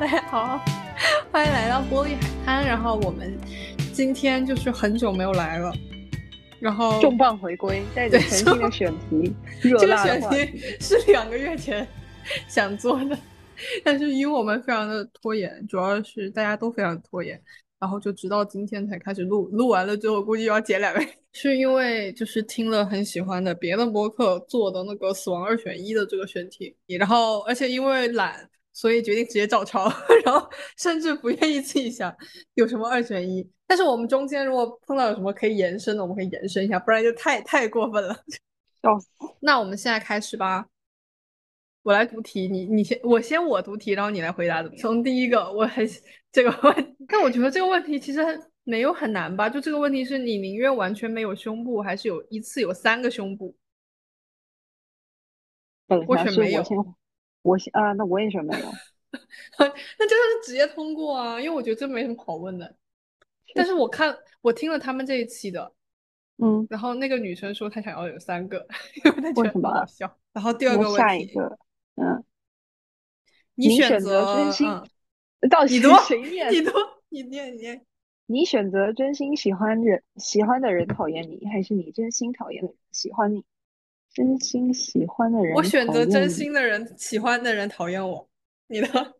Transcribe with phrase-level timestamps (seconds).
[0.00, 0.58] 大家 好，
[1.30, 2.64] 欢迎来到玻璃海滩。
[2.64, 3.38] 然后我们
[3.92, 5.70] 今天就是很久没有来了，
[6.58, 11.86] 然后重磅回归，带着全新的选题，这个选题 是两个月前
[12.48, 13.18] 想做的，
[13.84, 17.38] 但是因为我们非常的拖延，主要是大家都非常拖延，
[17.78, 28.48] 然后就直到今天才开始录，录完了之后估计要剪两个月， 是因为就是听了很喜欢的别的播客做的那个死亡二选一的这个选题，然后而且因为懒。
[28.80, 29.92] 所以决定直接照抄，
[30.24, 30.48] 然后
[30.78, 32.16] 甚至不愿意自己想
[32.54, 33.46] 有什么二选一。
[33.66, 38.14] 但是我们中间如果碰到有什么可以延伸的，我们可以延伸一下，不然就太太过分了。
[38.82, 39.06] 笑死！
[39.40, 40.66] 那我们现在开始吧。
[41.82, 44.66] 我来读题，你你先，我先我读题，然后你来回答。
[44.78, 45.86] 从第一个，我很
[46.32, 48.20] 这个问，但我觉得这个问题其实
[48.64, 49.50] 没有很难吧？
[49.50, 53.54] 就这个问题是你宁愿完全没有胸部，还是有一次有三个胸部？
[56.06, 56.64] 我选没有。
[57.42, 58.66] 我啊，那我也选没有，
[59.58, 62.76] 那真的是直接通过啊，因为我觉得这没什么好问的。
[63.54, 65.72] 但是我看我听了他们这一期的，
[66.38, 68.66] 嗯，然后那个女生说她想要有三个，
[69.04, 70.18] 因为她觉得很好笑。
[70.32, 71.58] 然后第二个问题，下一个，
[71.96, 72.24] 嗯，
[73.54, 74.68] 你选择真心，
[75.50, 76.52] 到底谁念？
[76.52, 76.70] 你读，
[77.08, 77.84] 你念，你念。
[78.26, 83.44] 你选择真心喜欢人，喜欢的人讨厌你，还是你真心讨厌的人喜欢你？
[84.12, 88.28] 真心喜欢的人，我选择真心的人，喜欢的人讨厌我。
[88.66, 88.88] 你呢？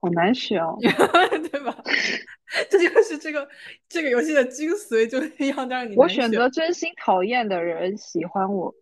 [0.00, 0.76] 好难选哦，
[1.50, 1.74] 对吧？
[2.70, 3.48] 这就是这个
[3.88, 8.74] 这个游戏的精髓，就是要让你我选择真心讨厌的人喜欢我。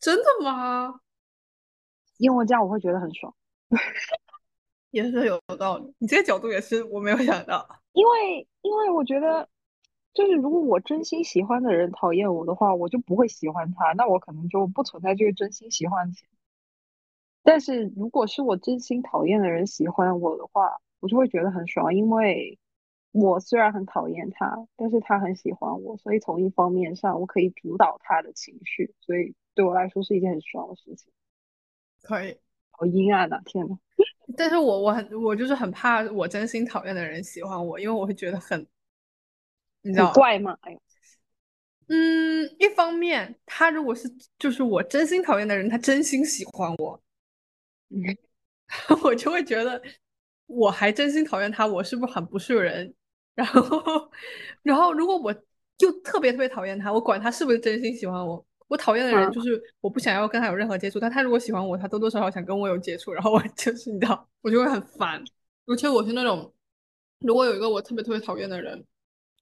[0.00, 1.00] 真的吗？
[2.16, 3.34] 因为这样我会觉得很爽。
[4.90, 7.68] 也是有道理，你这个角度也是我没有想到。
[7.92, 9.46] 因为因为我觉得。
[10.12, 16.28] 就是如果我真心喜欢的人讨厌我的话，我就不会喜欢他，那我可能就不存在这个真心喜欢前。
[17.42, 22.58] 但是如果是我真心讨厌的人喜欢我的话，我就会觉得很爽，因为
[23.12, 31.12] 我虽然很讨厌他，但是他很喜欢我，所以从一方面上我可以主导他的情绪，所以对我来说是一件很爽的事情。
[32.02, 32.36] 可以，
[32.72, 33.40] 好阴暗啊！
[33.44, 33.78] 天呐。
[34.36, 38.66] 但是我我很我就是很怕我真心讨厌的人喜欢我，因为我会觉得很。
[39.82, 40.56] 你知道怪吗？
[40.62, 40.78] 哎
[41.92, 44.08] 嗯，一方面，他如果是
[44.38, 47.02] 就是我真心讨厌的人，他真心喜欢我，
[47.88, 47.98] 嗯，
[49.02, 49.82] 我就会觉得
[50.46, 52.94] 我还真心讨厌他，我是不是很不是人？
[53.34, 54.10] 然后，
[54.62, 55.34] 然后如果我
[55.76, 65.24] 就特别特别讨厌他，我管他是不是真心喜欢我，我讨厌的人就是我不想要跟他有任何接触，但他如果喜欢我，他多多少少想跟我有接触，然后我就 是你知道，我就会很烦，
[65.66, 66.54] 而且我是那种
[67.18, 68.84] 如果有一个我特别特别讨厌的人。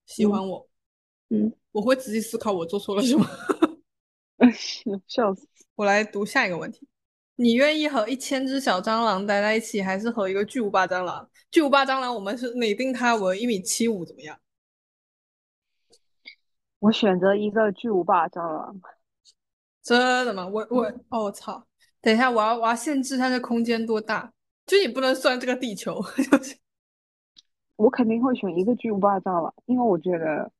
[0.09, 0.67] 喜欢我，
[1.29, 3.25] 嗯，我会仔细思考我做错了什么。
[5.07, 5.47] 笑死！
[5.75, 6.89] 我来读下一个问题：
[7.37, 11.29] 你愿意和一千只小蟑螂待在一起，还是和一个巨无霸蟑螂？
[11.51, 14.41] 巨无霸蟑螂，我们是拟定它为一米七五，怎么样？
[16.79, 18.81] 我选择一个巨无霸蟑螂。
[19.83, 20.49] 真的吗？
[20.49, 21.67] 我我哦，我操！
[22.01, 24.33] 等一下，我要我要限制它的空间多大？
[24.65, 26.57] 就你不能算这个地球， 就是。
[27.79, 30.51] 我肯定会选一个巨无霸蟑螂，因为我觉得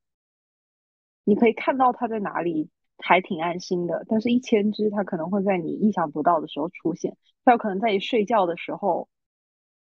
[1.25, 4.05] 你可以看到它在哪里，还挺安心的。
[4.07, 9.09] 但是，一千只它可能会在你意想不到的时候出现，它有可能在你睡觉的时候，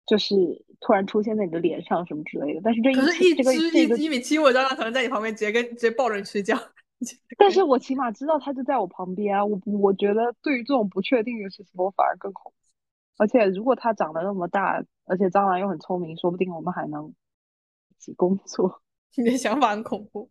[0.05, 0.35] 就是
[0.81, 2.61] 突然出现在你的脸上什么之类的。
[2.61, 2.95] 但是这一
[3.33, 6.57] 只一一米七五蟑螂可能在你旁边直接跟直接抱着你睡觉。
[7.39, 9.45] 但是我起码知道它就在我旁边啊！
[9.45, 12.69] 我我觉得对于这种不确定的事情，我反而更恐惧。
[13.17, 17.13] 而且如果它长得那么大，而且蟑螂又很聪明，说不定我们还能。
[18.01, 18.81] 起工作，
[19.15, 20.29] 你的想法很恐怖。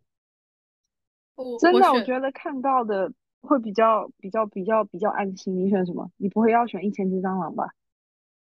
[1.59, 3.11] 真的，我觉得看到的
[3.41, 5.57] 会比较比较比较比较安心。
[5.57, 6.11] 你选什么？
[6.17, 7.73] 你不会要选一千只蟑螂吧？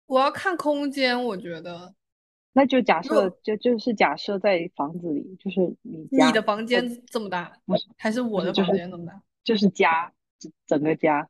[0.07, 1.95] 我要看空间，我觉得。
[2.55, 7.53] 那就假设，就就是假设在房子里，就是你你的房间这么大，
[7.97, 9.23] 还是我的房间这么大？
[9.45, 10.13] 就是家，
[10.67, 11.29] 整个家。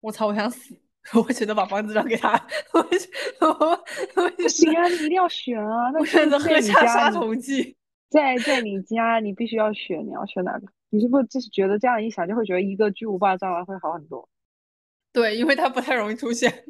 [0.00, 0.28] 我操！
[0.28, 0.74] 我想死。
[1.14, 2.32] 我选择把房子让给他，
[2.72, 4.86] 我我不行啊！
[4.88, 5.90] 你一定要选啊！
[5.92, 7.76] 那选择喝下杀虫剂，
[8.08, 10.66] 在在你家，你必须要选，你要选哪个？
[10.90, 14.28] 你是不是就是觉得这样一想，就会觉得一个巨无霸蟑螂会好很多？
[15.12, 16.64] 对，因为它不太容易出现。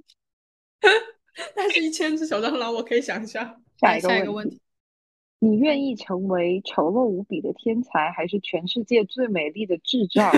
[1.55, 3.63] 但是，一千只小蟑螂，我可以想象。
[3.79, 4.61] 下一个问题：
[5.41, 10.33] 你愿意成为丑陋无比的天才，还是全世界最美丽的智障？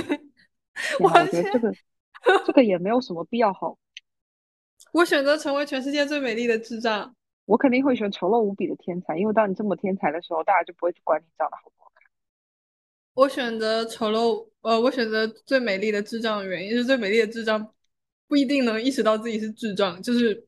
[0.99, 1.75] 我觉得这个
[2.45, 3.79] 这个也没有什么必要好。
[4.95, 7.15] 我选择成为全世界最美丽的智障。
[7.47, 12.09] 我肯定会选丑陋无比的天才，因为当你这么天才的时候，大家就不会去管你长得好不好看。
[13.13, 17.75] 我选择丑陋，呃，我选择最美丽的智障的原因是最美丽的智障
[18.29, 20.47] 不一定能意识到自己是智障，就是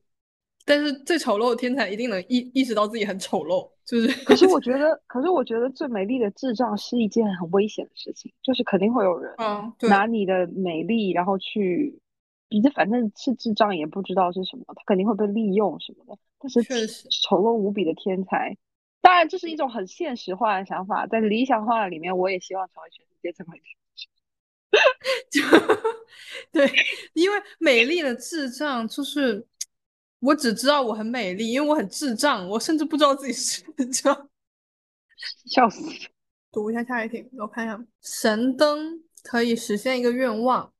[0.65, 4.07] 但是最丑陋的天才一定能意意识到自己很丑陋，就是。
[4.25, 9.35] 可是我觉得， 可是我觉得最美丽的智障是一件很危险的事情，就是肯定会有人
[9.81, 12.01] 拿你的美丽，然后去，
[12.49, 16.17] 你这反正是智障也不知道是什么，他肯定会被利用什么的。
[16.39, 16.63] 但是
[17.09, 18.57] 丑陋无比的天才，
[19.01, 23.63] 当然这是一种很现实化的想法，在理想化的里面，我也希望成为全世界最美丽。
[25.31, 25.41] 就
[26.51, 26.69] 对，
[27.13, 29.47] 因为美丽的智障就是。
[30.19, 34.29] 我只知道我很美丽，因为我很智障，我甚至不知道自己是智障，
[35.45, 35.79] 笑死！
[36.51, 37.79] 读一下下一题，我看一下。
[38.01, 40.73] 神灯可以实现一个愿望，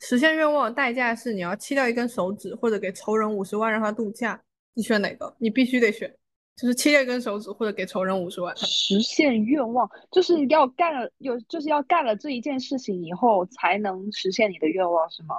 [0.00, 4.40] 实现愿望的代价是你要切掉一根手指，或者给仇人五十万让他度假。
[4.74, 5.34] 你选哪个？
[5.38, 6.14] 你必须得选，
[6.54, 8.54] 就是切掉一根手指，或者给仇人五十万。
[8.56, 15.36] 实现愿望就是要干了，有就是要干了这一件事情以后才能实现你的愿望，是吗？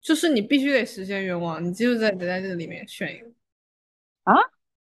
[0.00, 3.26] 就是你必须得实现愿望，你就是在得在这里面选一个
[4.22, 4.34] 啊。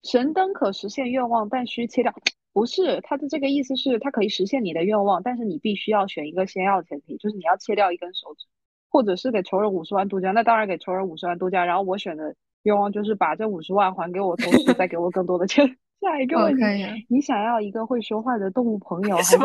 [0.03, 2.13] 神灯可实现愿望，但需切掉。
[2.53, 8.45] 不是他的这个意思是，他可以实现你的愿望，但是你必须要选一个先要前提，就是你要切掉一根手指，
[8.89, 10.31] 或者是给仇人五十万度假。
[10.31, 11.65] 那当然给仇人五十万度假。
[11.65, 15.77] 然后我选的愿望就是把这五十万还给我，同时再给我更多的钱。
[15.99, 16.61] 下一个问题，
[17.09, 19.37] 你想要一个会说话的动物朋友，还是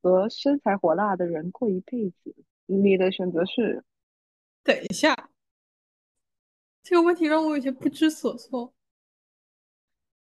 [0.00, 2.34] 和身材火辣的人过一辈子？
[2.66, 3.84] 你的选择是？
[4.62, 5.28] 等一下，
[6.84, 8.72] 这个问题让我有些不知所措。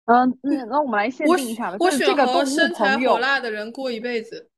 [0.05, 1.77] 嗯嗯，那我们来限定一下吧。
[1.79, 4.49] 我选和身材火辣的人过一辈子。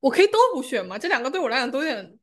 [0.00, 0.98] 我可以都不选吗？
[0.98, 2.18] 这两个对我来讲都有点。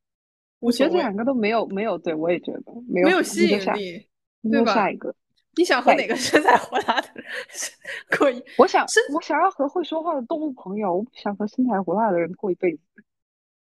[0.59, 4.05] 我觉得这两个都没有没有，对我也觉得没有没有吸引力，
[4.51, 4.73] 对吧？
[4.73, 5.15] 下一个，
[5.55, 7.25] 你想和哪个身材火辣的人
[8.19, 8.43] 过一？
[8.57, 12.81] 我想我想要和会说话的动物朋友，我不想和身材火辣的人过一辈子。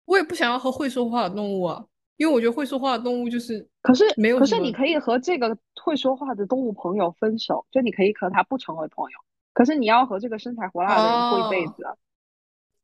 [0.04, 1.86] 我也不想要和会说话的动物啊，
[2.16, 9.18] 因为我觉得会说话的动物就是，可是没有，可是你可以和这个会说话的动物朋友分手，就你可以和他不成为朋友，
[9.52, 11.94] 可是你要和这个身材火辣的人过一辈子啊。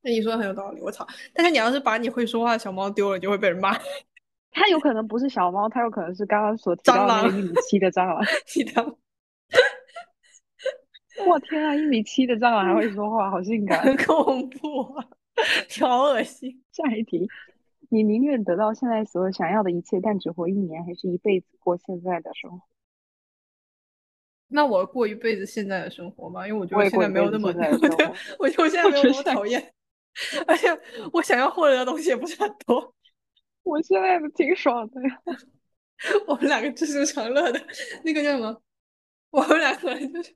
[0.00, 1.06] 那你说的很有道理，我操！
[1.34, 3.76] 但是你要是把你会说话的小猫丢了，你就会被人骂。
[4.50, 8.16] 它有可能不是小猫，它有可能是刚刚所提到那个一米七的蟑螂。
[11.26, 15.04] 我 天啊，一米七的蟑螂还会说话，好性感，很恐怖啊！
[15.80, 16.62] 好恶心！
[16.72, 17.28] 下一题，
[17.88, 22.66] 你宁愿得到现在所有想要的一切，但只活一年，还是一辈子过现在的生活？
[24.48, 27.48] 那我过一辈子现在的生活吧，因为我觉得现在没有那么，
[28.38, 29.74] 我觉得我现在没有那么讨厌，
[30.48, 30.68] 而且
[31.12, 32.94] 我想要获得的东西也不是很多。
[33.64, 35.20] 我现在挺爽的呀。
[36.26, 37.60] 我们两个知足常乐的
[38.04, 38.62] 那个叫什么？
[39.30, 40.34] 我们两个就是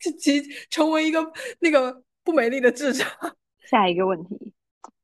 [0.00, 3.06] 就其成为一个那个不美丽的智障。
[3.60, 4.54] 下一个问题，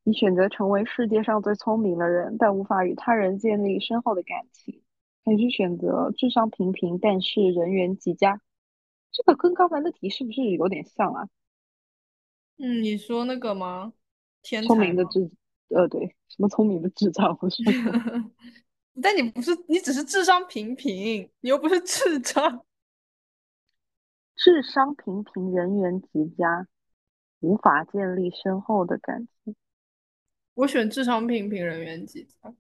[0.05, 4.83] 你选择成为世界上最聪明的人，但无法与他人建立深厚的感情，
[5.25, 8.41] 还是选择智商平平但是人缘极佳？
[9.11, 11.29] 这个跟刚才的题是不是有点像啊？
[12.59, 13.95] 嗯，你说那个吗？
[14.43, 15.31] 天聪明的智，
[15.69, 17.37] 呃，对，什么聪明的智障？
[17.41, 17.65] 我说，
[19.03, 22.65] 但你不是，你只是智商平平，你又不是智障。
[24.37, 26.69] 智商平平，人缘极佳。
[27.41, 29.55] 无法建立深厚的感情。
[30.55, 32.55] 我选智商平平，人缘极佳。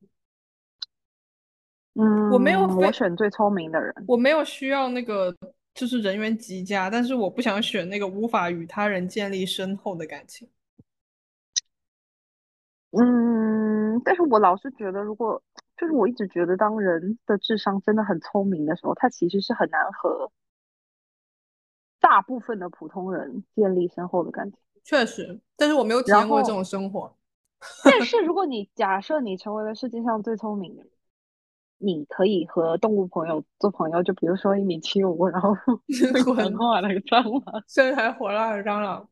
[1.95, 3.95] 嗯，我没有，我选最聪明的人。
[4.09, 5.33] 我没有需要那个，
[5.73, 10.49] 就是人缘极佳，但是我不想选那个无法与他人建立深厚的感情。
[12.91, 15.41] 嗯，但是我老是觉得，如果
[15.77, 20.33] 就是我一直觉得，当人的智商真的很聪明的时候，他其实是很难和
[22.01, 24.59] 大部分的普通人建立深厚的感情。
[24.83, 27.17] 确实，但是我没有体验过这种生活。
[27.85, 30.91] 但是如果你假设你成为了世界上最聪明的人，
[31.79, 35.55] 你可以和动物朋友做朋友，就比如说一米七五，然后
[36.25, 39.09] 滚话那个蟑螂，身材火辣的蟑螂，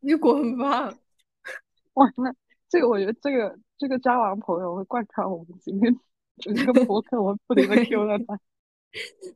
[0.00, 0.92] 你滚吧！
[1.94, 2.34] 哇，那
[2.68, 5.94] 这个我觉得这个这个蟑螂朋友会贯穿我们今天
[6.38, 8.38] 整个博客，我不停的 Q 了他。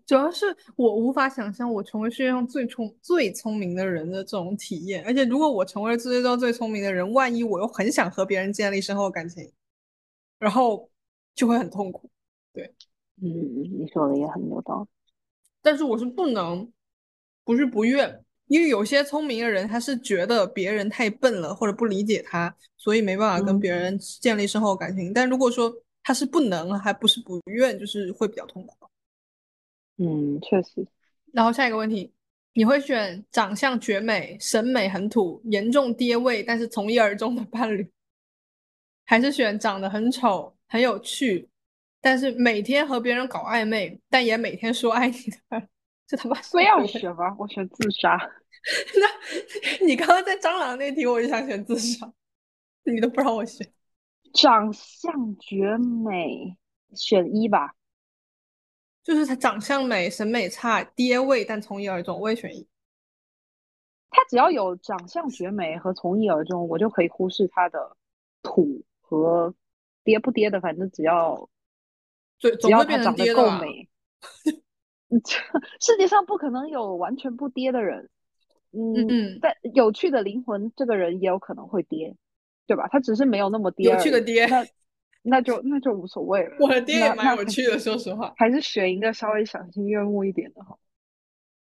[0.05, 0.45] 主要是
[0.77, 9.51] 我无法想象我成为世界上最聪最聪明的人的这种体验，而且如果我成为了世界上最聪明的人，万一我又很想和别人建立深厚感情，
[10.39, 10.91] 然后
[11.35, 12.11] 就会很痛苦。
[12.53, 12.75] 对，
[13.23, 13.29] 嗯，
[13.81, 14.89] 你说的也很有道理。
[15.63, 16.71] 但是我是不能，
[17.43, 25.13] 不是不愿，因为有些聪明的人他是觉得别人太笨了或者不理解他，所以没办法跟别人建立深厚感情。
[25.13, 28.86] 但如果说他是不能，还不是不愿，就是会比较痛苦。
[29.99, 30.87] 嗯，确实。
[31.33, 32.13] 然后下一个问题，
[32.55, 37.91] 你会选长相绝美、审美很土、严重跌位但是从一而终的伴侣，
[39.05, 41.49] 还是选长得很丑、很有趣，
[42.01, 45.69] 但是每天和别人搞暧昧，但也每天说爱你的人，
[46.07, 47.37] 这他妈非要选吗？
[47.39, 48.17] 我选自杀。
[49.81, 52.13] 那 你刚刚在蟑螂那题，我就想选自杀，
[52.85, 53.67] 你都不让我选。
[54.35, 56.57] 长相绝美，
[56.95, 57.75] 选一吧。
[59.07, 62.67] 就是他长相美，审美差，爹味，但从一而终，我也选一。
[64.11, 67.97] 他只要有长相绝美和从一而终，我就可以忽视他的
[68.43, 69.55] 土和
[70.03, 71.49] 爹不爹的，反正只要
[72.41, 73.89] 只要他长得够美。
[75.81, 78.11] 世界上不可能有完全不爹的人。
[78.73, 82.17] 嗯，但有趣的灵魂，这个人也有可能会跌，
[82.67, 82.89] 对吧？
[82.91, 83.89] 他只是没有那么跌。
[83.93, 84.67] 有趣的跌，那
[85.29, 86.57] 那就那就无所谓了。
[86.61, 88.33] 我的店也蛮有趣的，说实话。
[88.37, 90.79] 还是选一个稍微赏心悦目一点的好。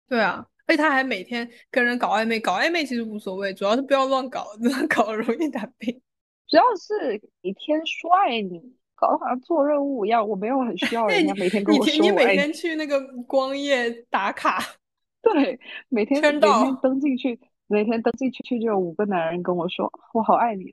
[0.07, 6.01] 对啊，而且他还每天跟人搞暧昧，搞暧昧其实无所谓，主要是不要乱搞， 乱搞容易打病。
[6.47, 8.61] 主要是每天说爱你，
[8.93, 14.59] 搞得好像做任务一样，我没有很需要人家每天跟我说你每天去那个光夜打卡。
[15.23, 15.59] 对，
[15.89, 16.41] 每天每天
[16.83, 20.65] 登进去，每天登进去就有五个男人跟我说“我好爱你”，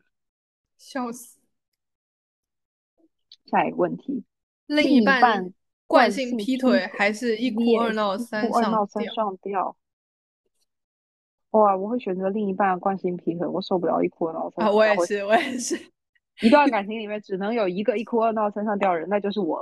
[0.76, 1.38] 笑死。
[3.52, 4.24] 下一个问题，
[4.66, 5.54] 另一半
[5.86, 9.76] 惯性劈腿还是一哭二闹三上吊？
[11.50, 14.66] 哇，我会选择另一半惯性劈腿，我受不了一哭二闹三。
[14.66, 15.78] 啊，我也 是，我也是。
[16.42, 19.60] 一段感情里面只能有一个一哭二闹三上吊人，那就是我。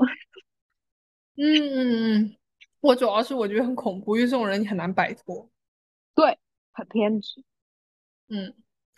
[1.37, 2.37] 嗯 嗯嗯。
[2.81, 5.51] 我主要是我觉得很恐怖，因为这种人你很难摆脱，
[6.15, 6.39] 对，
[6.73, 7.45] 很偏执，
[8.31, 8.55] 嗯，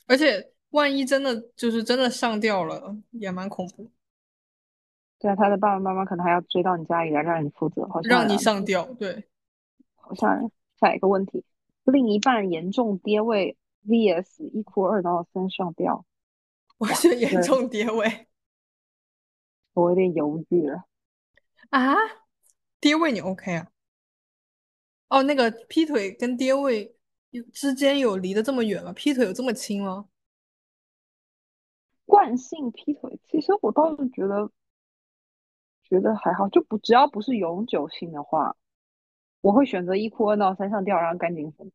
[0.06, 3.90] 而且万一真的就是真的上吊了，也蛮恐怖。
[5.22, 9.28] 对啊，他的爸爸妈妈可能还要追到你家里来让你负责，好像让你上吊，对，
[9.94, 10.50] 好像
[10.80, 11.44] 下一个问题，
[11.84, 16.04] 另一半严重跌位 vs 一哭二闹三上吊，
[16.78, 18.26] 我是严重跌位，
[19.74, 20.84] 我有点犹豫了
[21.70, 21.94] 啊，
[22.80, 23.68] 跌位你 OK 啊？
[25.08, 26.96] 哦，那个劈腿跟跌位
[27.52, 28.92] 之间有离得这么远吗？
[28.92, 30.08] 劈腿有这么亲吗？
[32.04, 34.50] 惯性劈腿，其实我倒是觉得
[35.92, 38.56] 觉得还好，就不只要不是永久性的话，
[39.42, 41.70] 我会选择一哭二闹三上吊，然后赶紧分。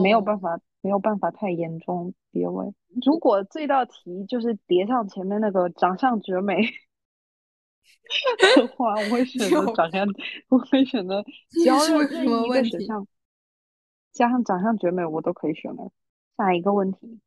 [0.00, 2.72] 没有办法，没有办法太严重跌位。
[3.04, 6.62] 如果这道题就是叠上前面那个长相绝美。
[8.56, 10.06] 的话，我会选择长相，
[10.48, 13.08] 我会选择只要任意一个选项，
[14.12, 15.90] 加上长相绝美，我都可以选了。
[16.36, 17.20] 下一个问题，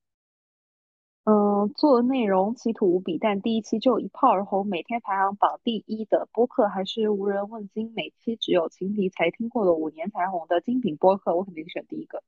[1.25, 12.22] 嗯，做内容奇土无比，但第一期就一炮而红，每天排行榜第一的播客，还是无人问津，每期只有情敌才听过的五年才红的精品播客，我肯定选第一个。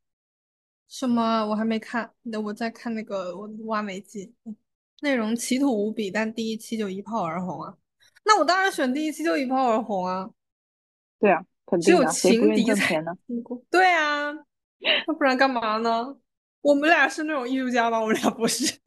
[0.88, 1.46] 什么？
[1.46, 4.34] 我还没看，那我在看那个我挖煤记，
[5.02, 7.78] 内容奇土无比，但第一期就一炮而红啊。
[8.26, 10.28] 那我当然选第一期就一炮而红啊！
[11.20, 13.16] 对啊，肯定的，谁不愿意挣钱呢？
[13.70, 14.34] 对啊，
[15.06, 16.18] 那不然干嘛呢？
[16.62, 18.00] 我们俩是那种艺术家吗？
[18.02, 18.80] 我们俩不是。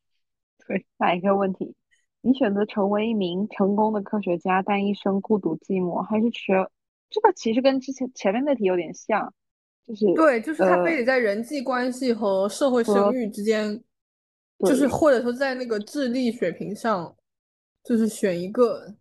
[0.71, 1.75] 对，下一个问题，
[2.21, 6.71] 你选择成为一名成功的科学家，但一生孤独寂寞，还是学
[7.09, 7.33] 这个？
[7.33, 9.35] 其实跟之前前面那题有点像，
[9.85, 13.83] 就是对，就是他非得在人际关系和社会声誉之间，
[14.61, 17.17] 就是或者说在那个智力水平上，
[17.83, 18.95] 就是选一个。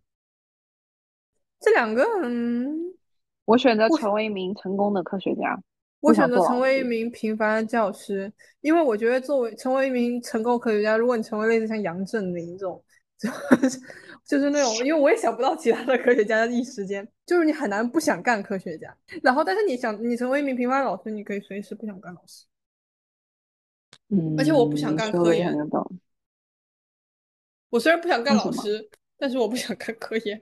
[1.59, 2.95] 这两个，嗯，
[3.45, 5.61] 我选择成为一名成功的科学家。
[6.01, 12.83] 我选择成为一名平凡的教师，因为我觉得作为成为一名成功科学家，如果你成为类似像杨振宁这种，
[13.19, 13.29] 就
[13.69, 13.79] 是
[14.25, 18.95] 就是那种，因为我也想不到其他的科学家一时间，就是你很难不想干科学家。
[19.21, 22.45] 然后，但是你想你成为一名平凡老师，你可以随时不想干老师。
[24.09, 25.53] 嗯，而且我不想干科研。
[27.69, 30.41] 我虽然不想干老师，但是我不想干科研。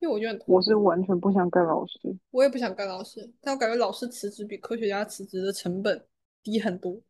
[0.00, 1.98] 因为我觉得我是完全不想干老师，
[2.30, 6.04] 我也不想干老师，但我感觉老师辞职比科学家辞职的成本
[6.42, 7.00] 低很多。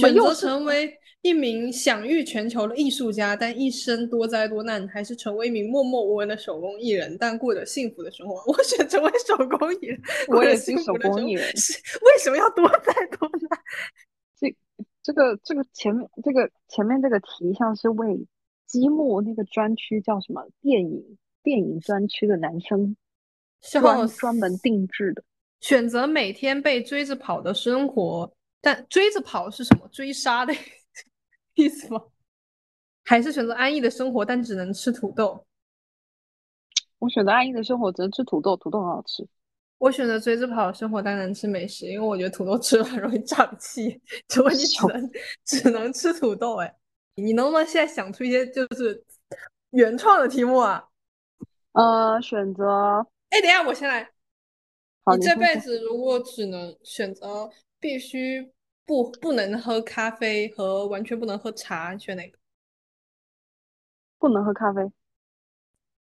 [0.00, 8.42] 选择成为一名享誉全球的艺术家，但一生多灾多难，还是成为一名默默无闻的手工艺人，但过着幸福的生活？
[8.50, 11.46] 我选成为手工艺人，我也是手工艺人。
[11.46, 13.60] 为什么要多灾多难？
[14.40, 14.56] 这
[15.02, 18.26] 这个这个前面这个前面这个题像是为
[18.64, 21.18] 积木那个专区叫什么电影？
[21.42, 22.96] 电影专区的男生，
[23.60, 25.22] 专专门定制的，
[25.60, 29.88] 选择每天被追着跑的生活，但追着跑是什么？
[29.88, 30.54] 追杀的
[31.54, 32.02] 意思吗？
[33.04, 35.44] 还是选择安逸的生活，但只能吃土豆？
[36.98, 39.26] 我选择安逸的生活，只能吃土豆，土豆很好吃。
[39.78, 45.10] 我选择追着跑的生活，但能吃美食，因为我觉得土豆吃了很容易胀气，所以你只能
[45.44, 46.60] 只能吃土豆。
[46.60, 46.72] 哎，
[47.16, 49.04] 你能不能现在想出一些就是
[49.70, 50.88] 原创的题目啊？
[51.72, 54.10] 呃，选择哎，等一下，我先来。
[55.04, 57.50] 好，你这辈子如果只能选择
[57.80, 58.52] 必须
[58.84, 62.38] 不不能喝咖啡和完全不能喝茶，你选哪个？
[64.18, 64.92] 不能喝咖啡，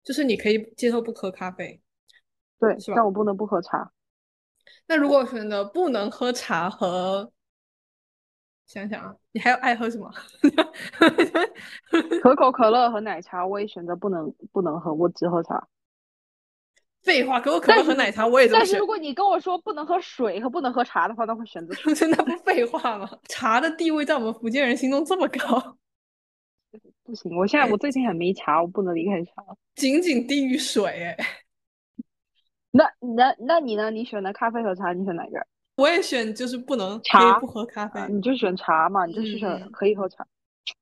[0.03, 1.83] 就是你可以接受不喝咖啡，
[2.59, 3.93] 对，是吧但我不能不喝茶。
[4.87, 7.31] 那如果选择不能喝茶和，
[8.67, 10.11] 想想啊，你还有爱喝什么？
[12.23, 15.69] 可口可乐和奶茶，我也选择不能不能喝，我只喝茶。
[17.03, 21.95] 废话，可口可乐和奶茶我也这么选但是如，果你跟我说不能喝水和不能喝茶的话，那会选择水。
[22.11, 23.09] 那不废话吗？
[23.29, 25.79] 茶的地位在我们福建人心中这么高，
[27.05, 29.45] 不行，我现在我最近很迷茶，我不能离开茶。
[29.77, 30.85] 仅仅低于水。
[31.05, 31.17] 哎，
[32.73, 33.93] 那那那你呢？
[33.93, 35.47] 你选的咖啡和茶，你选哪个？
[35.77, 38.07] 我也选就是不能茶不喝咖啡啊，。
[38.09, 40.27] 你就选茶嘛，你就是选嗯可以喝茶。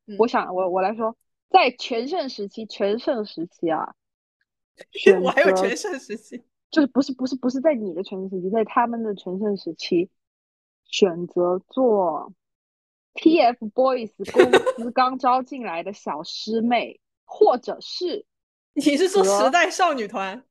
[0.06, 1.16] 嗯我想，我我来说，
[1.50, 3.94] 在全盛时期，全盛时期啊，
[5.22, 10.08] 我还有全盛时期，就是不是不是不是在你的全盛时期，在他们的全盛时期，
[10.84, 12.32] 选择做
[13.14, 18.26] TFBOYS 公司刚招进来的小师妹，或者是
[18.74, 20.44] 你是说时代少女团？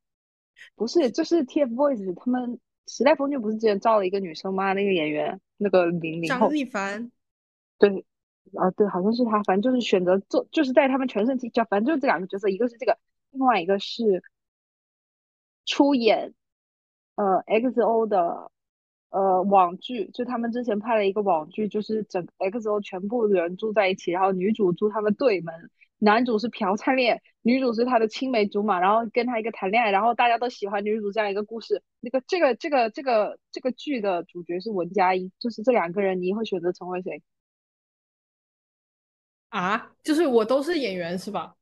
[0.76, 4.72] 不是就是 TFBOYS 他们时代峰峻不是之前招了一个女生吗？
[4.72, 7.10] 那个演员，那个零零后张，一凡，
[7.78, 8.04] 对，
[8.54, 12.98] 啊对，好像是他，反正就是选择做，就是在他们全盛期，就反正就是这两个角色，一个是这个，
[13.30, 14.22] 另外一个是
[15.64, 16.34] 出演
[17.16, 18.50] 呃 XO 的
[19.10, 31.82] 呃网剧，就他们之前拍了一个网剧，就是整 XO 全部人住在一起，然后女主住他们对门，男主是朴灿烈，女主是他的青梅竹马，然后跟他一个谈恋爱，然后大家都喜欢女主这样一个故事。
[32.00, 37.22] 那个这个这个这个这个剧的主角是文佳音，就是这两个人，你会选择成为谁？
[39.48, 41.54] 啊，就是我都是演员是吧？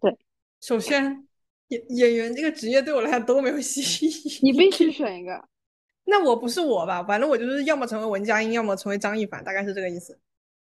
[0.00, 0.16] 对，
[0.60, 1.26] 首先
[1.68, 4.38] 演演员这个职业对我来讲都没有吸引力。
[4.42, 5.48] 你必须选一个。
[6.08, 7.02] 那我不是我吧？
[7.02, 10.16] 反正我就是要么成为文佳音，要么成为张一凡，大概是这个意思。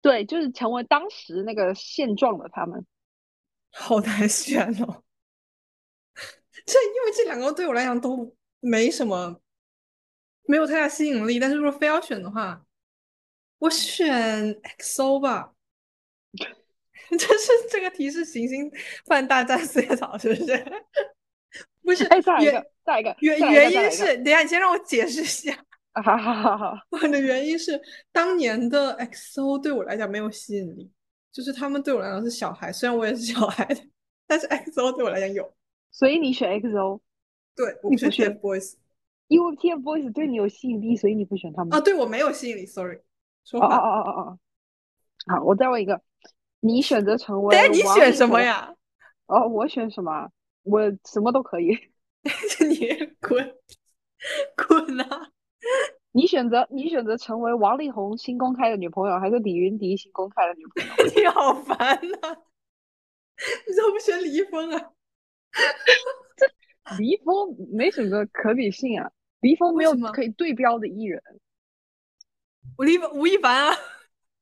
[0.04, 2.84] 对，就是成为当时那个现状的他们。
[3.72, 5.02] 好难选哦。
[6.66, 9.40] 这因为这两个对我来讲都没什么，
[10.44, 11.40] 没有太大吸引力。
[11.40, 12.66] 但是如果非要选的话，
[13.58, 15.54] 我选 XO 吧。
[17.08, 18.70] 这是这个题是行星
[19.06, 20.84] 犯大战四叶草是不是？
[21.82, 25.64] 不是，哎，再来一原个，再来一个，原原因是，等一下你先让我解释一下。
[25.94, 26.86] 啊哈哈哈哈！
[26.90, 27.80] 我的原因是
[28.12, 30.90] 当年的 XO 对我来讲没有吸引力，
[31.32, 33.66] 就是他们对我来讲是小孩，虽然我也是小孩，
[34.26, 35.54] 但是 XO 对我来讲有。
[35.90, 37.00] 所以你选 XO，
[37.54, 38.74] 对，我不选你不选 TFBOYS
[39.28, 41.72] 因为 TFBOYS 对你有吸引力，所以你不选他们。
[41.72, 42.98] 啊，对我没有吸引力，sorry，
[43.44, 43.76] 说哦哦。
[43.76, 44.38] 哦哦哦！
[45.26, 46.02] 好，我再问一个，
[46.60, 48.40] 你选择成为等下你选什么？
[48.42, 48.74] 呀？
[49.26, 50.28] 哦，我选什么？
[50.64, 51.78] 我什么都可以。
[52.68, 52.88] 你
[53.20, 53.54] 滚
[54.68, 55.23] 滚啊！
[56.16, 61.10] 你选择你选择成为王力宏新公开的女朋友，还是李云迪新公开的女朋友？
[61.12, 61.76] 你好烦
[62.08, 62.36] 呐、
[63.66, 64.92] 你怎么不选李易峰啊？
[66.36, 66.46] 这
[66.98, 71.20] 李易峰没什么可比性啊，李易峰没有可以对标的艺人。
[72.78, 73.74] 吴亦吴亦凡啊？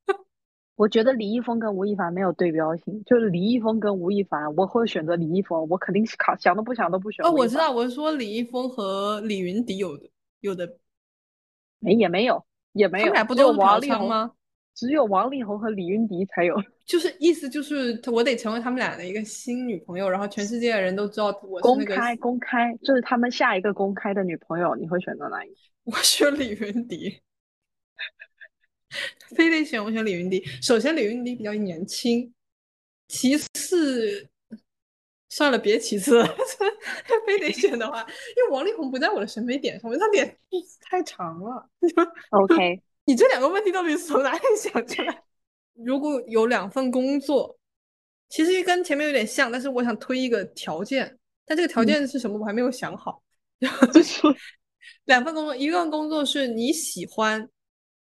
[0.76, 7.24] 我觉得李易峰跟吴亦凡没有对标性，就是李易峰跟吴亦凡，我会选择李易峰，我肯定是考想都不想都不选。
[7.24, 10.76] 哦，我知道，，我是说李易峰和李云迪有的有的，
[11.82, 12.42] 没也没有
[12.72, 14.08] 也没有，他们俩不都是王力宏？
[14.08, 14.32] 吗？
[14.74, 21.94] 只有王力宏和李云迪才有 就是意思就是我得成为他们俩的一个新女朋友，然后全世界的人都知道我是那个。
[21.94, 25.54] 公开公开，就是他们下一个公开的女朋友，你会选择哪一个？
[25.84, 27.20] 我选李云迪，
[29.36, 30.42] 非得选我选李云迪。
[30.62, 32.32] 首先，李云迪比较年轻，
[33.08, 34.28] 其次，
[35.34, 36.28] 算了，别其次了。
[37.26, 38.00] 非得选的话，
[38.36, 40.38] 因为王力宏不在我的审美点上面，他脸
[40.82, 41.66] 太长了。
[42.32, 45.22] OK， 你这两个问题到底是从哪里想出来？
[45.72, 47.58] 如果有两份工作，
[48.28, 53.22] 其实跟前面有点像，但是我想推一个条件，但这个条嗯件是什么我还没有想好。
[53.94, 54.20] 就 是
[55.06, 57.48] 两份工作，一份工作是你喜欢，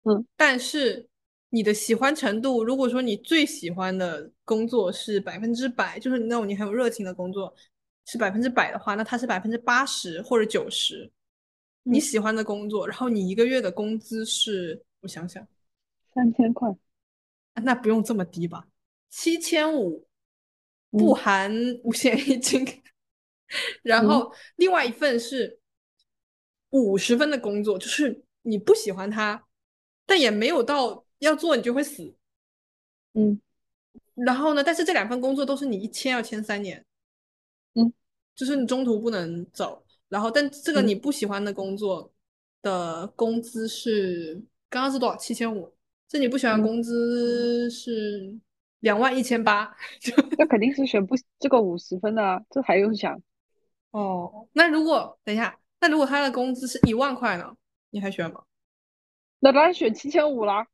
[0.05, 1.07] 嗯，但是
[1.53, 7.53] 你的喜欢程度，如果说你最喜欢的工作是百分之百，就是那种你很有热情的工作
[8.07, 11.11] 是百分之百的话，那它是百分之八十或者九十，
[11.83, 12.01] 你嗯。
[12.01, 15.47] 喜欢的工作，然后你一个月的工资是，我想想，
[16.15, 16.67] 三千块，
[17.53, 18.67] 啊那不用这么低吧，
[19.11, 20.07] 七千五，
[20.89, 21.15] 不嗯。
[21.15, 22.65] 含五险一金。
[23.83, 24.07] 然嗯。
[24.07, 25.59] 后另外一份是
[26.71, 29.45] 五十分的工作，就是你不喜欢它，
[30.07, 32.15] 但也没有到要做你就会死。
[33.13, 33.39] 嗯
[34.15, 36.85] 然后呢，但是这两份工作都是你一签要签三年。
[37.73, 37.91] 嗯，
[38.35, 39.83] 就是你中途不能走。
[40.07, 42.11] 然后，但这个嗯你不喜欢的工作
[42.61, 44.35] 的工资是
[44.69, 45.15] 刚刚是多少？
[45.17, 45.73] 七千五。
[46.07, 48.39] 这你不喜欢嗯工资是
[48.81, 49.75] 两万一千八。
[49.99, 53.19] 就那肯定是选不这个五十分的啊，这还用想？
[53.89, 57.55] 哦，那如果等一下，那如果他的工资是一万块呢？
[57.89, 58.43] 你还选吗？
[59.39, 60.67] 那当然选七千五啦。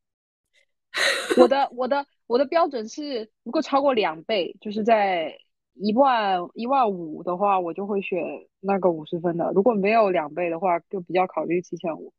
[1.37, 5.37] 我的我的我的标准是，如果超过两倍，就是在
[5.73, 8.19] 一万一万五的话，我就会选
[8.59, 12.11] 那个五十分的；如果没有两倍的话，就比较考虑七千五。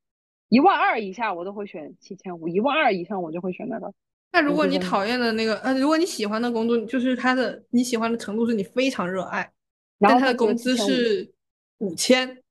[0.49, 3.93] 一万二以下我都会选七千五，一万二以上我就会选那个。
[4.33, 9.53] 那如果50分的你讨厌的那个，呃，如果你喜欢的工作，就是他的你喜欢的程度是你非常热爱，
[9.99, 11.33] 但然后他的工资7500是
[11.79, 12.43] 五千，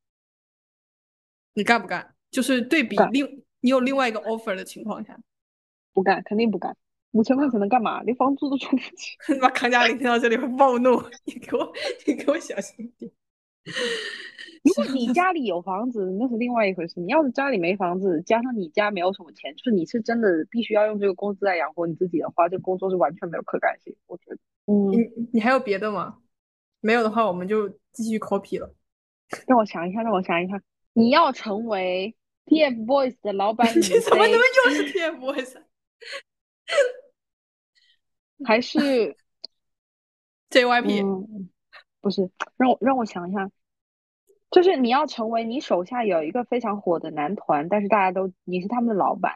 [1.53, 2.15] 你干不干？
[2.31, 5.19] 就是对比另你有另外一个 offer 的情况下，
[5.93, 6.75] 不干，肯定不干。
[7.11, 8.01] 五千块钱能干嘛？
[8.03, 9.17] 连房租都出不起。
[9.33, 11.73] 你把康佳玲听到这里会暴怒， 你给我
[12.05, 13.11] 你给我小心点。
[14.63, 16.99] 如果 你家里有房子，那是另外一回事。
[16.99, 23.95] 你要是家里没房子，加上你家没有什么钱，就是你是真的必须要用这个工资来养活你自己的话，这个工作是完全没有可干性。
[24.05, 26.17] 我觉得，嗯，你你还有别的吗？
[26.81, 28.73] 没有的话，我们就继续 copy 了。
[29.47, 30.61] 让我想一下，让我想一下，
[30.93, 34.39] 你要成为 TFBOYS 的老板你怎么怎么，又
[34.73, 35.55] 是 TFBOYS？
[38.45, 38.79] 还是
[40.49, 41.49] JYP，、嗯，
[42.01, 43.51] 不是，让我让我想一下，
[44.49, 49.35] 就是你要成为你手下有一个非常火的男团，但是大家都你是他们的老板，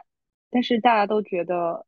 [0.49, 1.85] 但是大家都觉得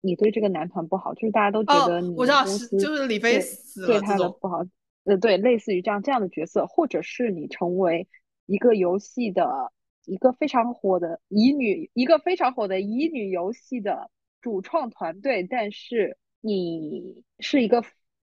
[0.00, 3.40] 你对这个男团不好，就是大家都觉哦得你我知道是公司就是李飞
[3.86, 4.64] 对他的不好，
[5.04, 8.06] 呃，对，类似于这样这样的角色，或者是你成为
[8.46, 9.72] 一个游戏的
[10.10, 17.84] 一个非常火的乙女，一个非常火的乙女游戏的主创团队，但是你是一个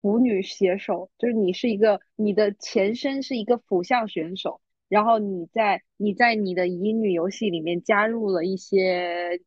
[0.02, 9.40] 腐女写手，就是你是一个你的前身是一个腐向选手，然后你在你在你的乙女游戏里面加入了一些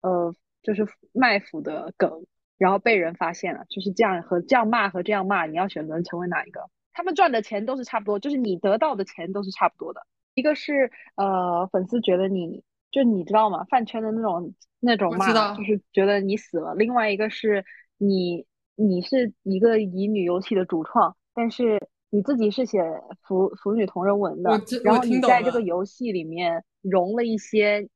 [0.00, 2.24] 呃，就是卖腐的梗，
[2.56, 6.70] 然后被人发现了，就是这样和这样骂和这样骂，你要选择成为哪一个？
[6.92, 10.06] 他们赚的钱都是差不多，就是你得到的钱都是差不多的。
[10.38, 13.64] 一个是呃，粉丝觉得你就你知道吗？
[13.64, 16.74] 饭圈的那种那种骂，就是觉得你死了。
[16.76, 17.64] 另外一个是
[17.96, 18.46] 你
[18.76, 22.80] 你是一个乙女游戏的主创，但是你自己是写
[23.22, 24.50] 腐腐女同人文的
[24.84, 27.88] 然后你在这个游戏里面融了一些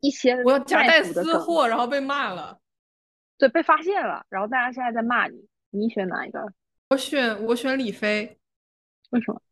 [0.00, 2.60] 一些我要夹带私货，然后被骂了。
[3.38, 6.46] 对，被发现了，然后大家现在在骂你，你选哪一个？
[6.90, 8.38] 我选我选李飞，
[9.10, 9.42] 为什么？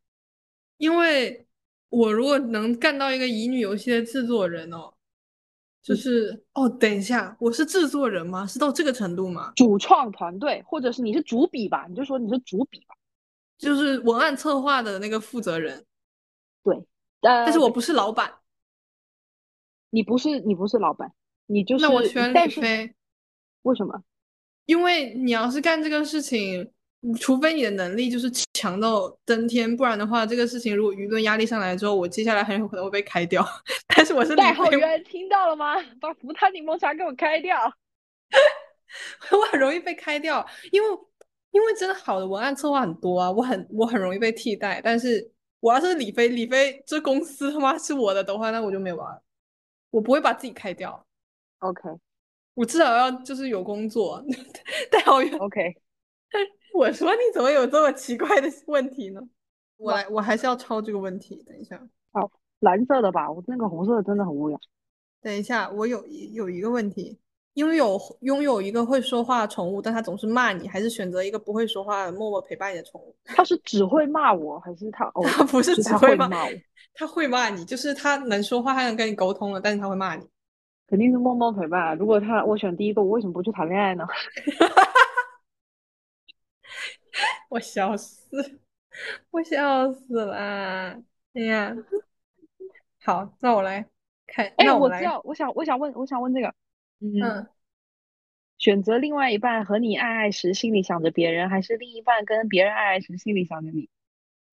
[0.76, 1.46] 因为
[1.90, 4.94] 我如果能干到一个乙女游戏的制作人哦，
[5.82, 8.46] 就是哦，等一下，我是制作人吗？
[8.46, 9.52] 是到这个程度吗？
[9.56, 12.96] 主创团队，或者是你是主笔吧，你就说你是主笔吧。
[13.58, 15.84] 就是文案策划的那个负责人，
[16.62, 16.74] 对，
[17.20, 18.32] 呃，但是我不是老板，
[19.90, 21.12] 你不是你不是老板，
[21.44, 22.94] 你就是，那我选但飞，
[23.60, 24.02] 为什么？
[24.64, 26.72] 因为你要是干这个事情，
[27.18, 33.46] 除非你的能力就是强到登天，不然的话，这个事情如果舆论压力上来之后，我接下来很有可能会被开掉。
[33.94, 35.76] 但是我是李代号员，听到了吗？
[36.00, 37.58] 把福他柠檬茶给我开掉。
[39.32, 40.88] 我很容易被开掉，因为
[41.52, 44.80] 因为真的好的文案策划很多啊，我很我很容易被替代。
[44.82, 49.22] 但是我要是李飞，李飞这公司他妈是我的的话，那我就没玩了，
[49.90, 51.06] 我不会把自己开掉
[51.60, 51.88] ，OK
[52.54, 54.22] 我至少要就是有工作。
[54.90, 55.74] 代号员，OK，
[56.74, 59.20] 我说你怎么有这么奇怪的 问题呢？
[59.78, 61.42] 我来，我还是要抄这个问题。
[61.46, 61.80] 等一下，
[62.12, 62.30] 好
[62.60, 64.58] 蓝色的吧，我那个红色的真的很无聊。
[65.22, 67.18] 等一下，我有一有一个问题，
[67.54, 73.14] 拥有拥有一个会说话的宠物，但它总是骂你，还是选择一个不会说话的默默陪伴你的宠物？
[73.24, 75.06] 他是只会骂我，还是他？
[75.14, 76.50] 哦，他不是只会骂我，
[76.94, 80.26] 他会骂你，就是他能说话，他能跟你沟通了，但是他会骂你。
[80.86, 81.94] 肯定是默默陪伴啊。
[81.94, 84.04] 如果他我选第一个，我为什么不去谈恋爱呢？
[87.50, 88.60] 我笑死，
[89.30, 91.02] 我笑死啦！
[91.34, 91.76] 哎呀，
[93.02, 93.88] 好，那我来
[94.28, 96.54] 看，哎，我知道，我想我想问，我想问这个，
[97.00, 97.48] 嗯，嗯，
[98.56, 103.90] 选择另外一半和你爱爱时心里想着别人，还是另一半跟别人爱爱时心里想着你？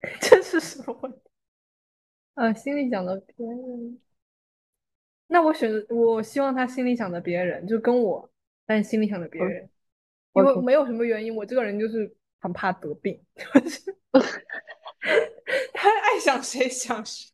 [0.19, 1.19] 这是什么问题？
[2.33, 3.99] 呃，心里想着别人，
[5.27, 8.27] 那我选择，我希望他心里想着别人，就跟我，
[8.65, 9.69] 但心里想着别嗯人，
[10.33, 13.23] 因为 OK 没有什么原因，我这个人就是很怕得病，
[15.73, 17.32] 他爱想谁想谁，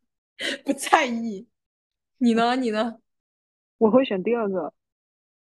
[0.64, 1.48] 不在意。
[2.18, 2.56] 你呢？
[2.56, 3.00] 你呢？
[3.78, 4.74] 我会选第二个。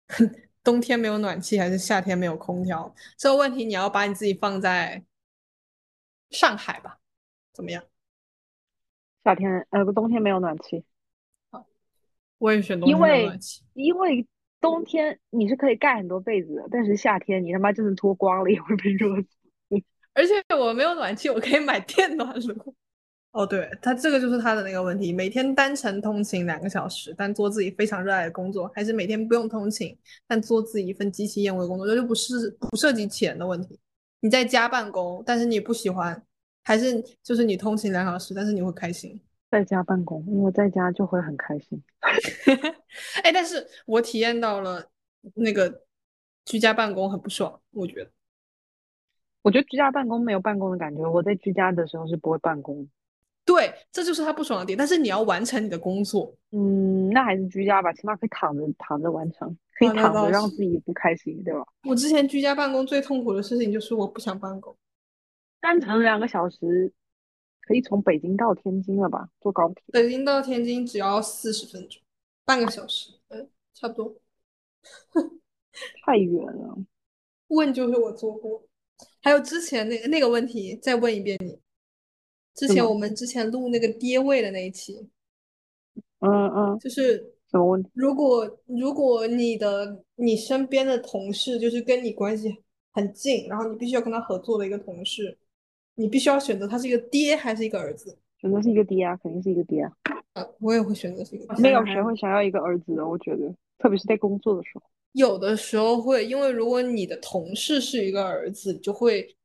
[0.62, 2.94] 冬天没有暖气还是夏天没有空调？
[3.16, 5.03] 这个问题你要把你自己放在
[6.31, 6.99] 上海吧，
[7.53, 7.83] 怎么样？
[9.25, 10.85] 夏天呃不冬天没有暖气，
[11.51, 11.66] 好
[12.38, 13.62] 我也选冬天没有为暖气。
[13.75, 14.27] 因为
[14.61, 19.29] 冬天你是可以盖很多被子的，但是夏天你他妈就是脱光了也会被热死。
[20.20, 22.74] 而且我没有暖气，我可以买电暖炉。
[23.33, 33.78] 哦，对，他这个就是他的那个问题，每天单程通勤两个小时，但做自己非常热爱的工作，还是每天不用通勤，但做自己一份极其厌恶的工作，这就不是不涉及钱的问题。
[34.20, 36.22] 你在家办公，但是你不喜欢，
[36.64, 39.18] 还是就是你通勤两小时，但是你会开心。
[39.50, 41.83] 在家办公，因为在家就会很开心。
[43.24, 44.85] 哎，但是我体验到了
[45.35, 45.83] 那个
[46.44, 48.11] 居家办公很不爽，我觉得。
[49.42, 52.88] 我觉得居家办公没有办公的感觉，我在居家的时候是不会办公。
[53.44, 54.76] 对，这就是他不爽的点。
[54.79, 61.66] 但是你要完成你的工作，嗯，那还是居家吧，起码可以躺着躺着完成，可以躺着让自己不开心，对吧？
[61.88, 64.76] 我之前居家办公最痛苦的事情就是我不想办公。
[65.61, 66.92] 单程两个小时，
[67.62, 69.29] 可以从北京到天津了吧？
[69.40, 69.83] 坐高铁。
[69.92, 72.00] 北京到天津只要四十分钟，
[72.44, 74.14] 半个小时，嗯，差不多。
[76.05, 76.79] 太远了。
[77.48, 78.62] 问就是我做过，
[79.22, 81.59] 还有之前那个那个问题，再问一遍你。
[82.54, 85.09] 之前我们之前录那个跌位的那一期，
[86.18, 87.16] 嗯嗯，就是
[87.50, 87.88] 什么问题？
[87.94, 92.54] 如果如果你的你身边的同事就是跟你关系
[92.92, 95.38] 很近，然后你必须要跟他合作的一个同事，
[95.94, 98.18] 你必须要选择他是一个爹还是一个儿子？
[98.38, 99.92] 选择是一个爹啊，肯定是一个爹啊。
[100.33, 101.62] 啊，我也会选择是一个爹。
[101.62, 104.83] 没有谁会想要一个儿子的，我觉得，特别是在工作的时候。
[105.12, 109.37] 有的时候会，因为如果你的同事是一个儿子，就会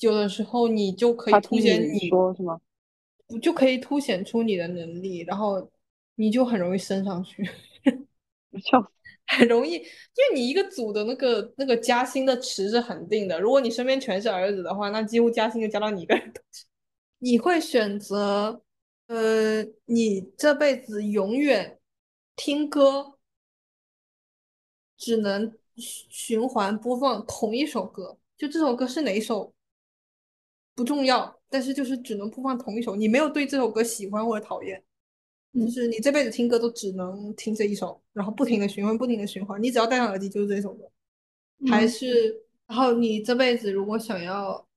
[0.00, 2.60] 有的时候你就可以凸显你，说是吗？
[3.26, 5.70] 不就可以凸显出你的能力，然后
[6.16, 7.44] 你就很容易升上去，
[8.62, 8.88] 笑死！
[9.38, 16.66] 很容易，因为你一个组的那个那个加薪的池是恒定的，如果你身边全是儿子的话，那几乎加薪就加到你一个人头上。
[17.20, 18.60] 你会选择，
[19.06, 21.78] 呃，你这辈子永远
[22.34, 23.18] 听歌，
[25.00, 29.52] 只能循循环播放同一首歌，就这首歌是哪一首
[30.74, 34.78] 不重要，但是就是只能播放同一首，你没有对这首歌喜欢或者讨厌，
[35.54, 40.84] 就嗯是你这辈子听歌都只能听这一首，然后不停的循环，不停的循环，你只要戴上耳机就是这首歌，
[41.70, 44.68] 还嗯是，然后你这辈子如果想要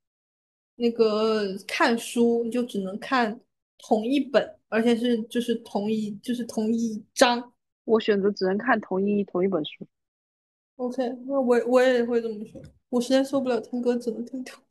[0.78, 3.38] 那个看书，你就只能看
[3.78, 7.54] 同一本，而且是就是同一就是同一章。
[7.84, 9.86] 我选择只能看同一同一本书。
[10.84, 14.62] OK，那我我也会这么选，我实在受不了听歌，只能听同。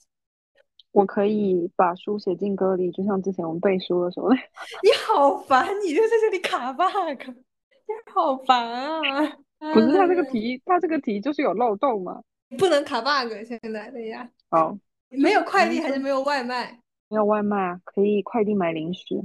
[0.90, 4.29] 我可以把书写进歌里，就像之前我们背书的时候。
[4.85, 9.38] 你好烦，你就在这里卡 bug，你好烦啊！
[9.72, 12.22] 不是他这个哎题，他这个题就是有漏洞嘛。
[12.59, 16.79] 不能卡 bug，现在的呀，好，没有快递嗯还是没有外卖？
[17.09, 19.25] 没有外卖啊，可以快递买零食。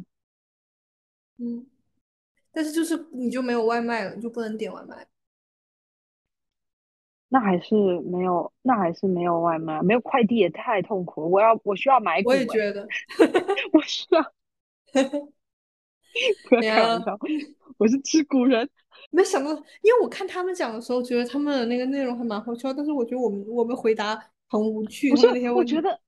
[1.37, 1.67] 嗯，
[2.53, 5.05] 但是就是你就没有外卖了，你就不能点外卖。
[7.29, 11.27] 那还是没有，那还是没有外卖，没有快递也太痛苦了。
[11.27, 12.87] 我要，我需要买股、我也欸，觉得，
[13.73, 14.21] 我需要，
[16.49, 17.19] 不要开玩笑，
[17.77, 18.69] 我是吃古人。
[19.11, 24.17] 没想到，因为我看他们讲的时候，觉得他们的那个内容还蛮好笑，但是我觉得我们我们回答
[24.49, 25.27] 很无趣，不是。
[25.51, 25.99] 我觉得，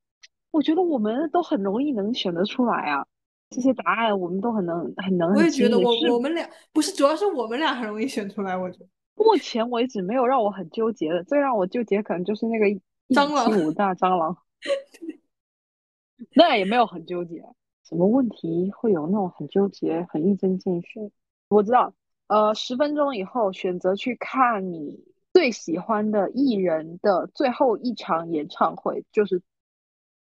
[0.52, 3.06] 我觉得我们都很容易能选得出来啊，
[3.50, 8.88] 这些答案我们都很能很能很我也觉得我我们俩不是，主要是我们俩很容易选出来，我觉得。
[9.20, 14.38] 目前为止没有让我很纠结的，最让我纠结可能就是那个一蟑螂七五大蟑螂，
[16.34, 17.44] 那也没有很纠结。
[17.84, 21.12] 什么问题会有那种很纠结、很一针见血？
[21.50, 21.94] 我知道，
[22.28, 25.04] 呃，十分钟以后选择去看你
[25.34, 29.42] 最喜欢的艺人的最后一场演唱会，就是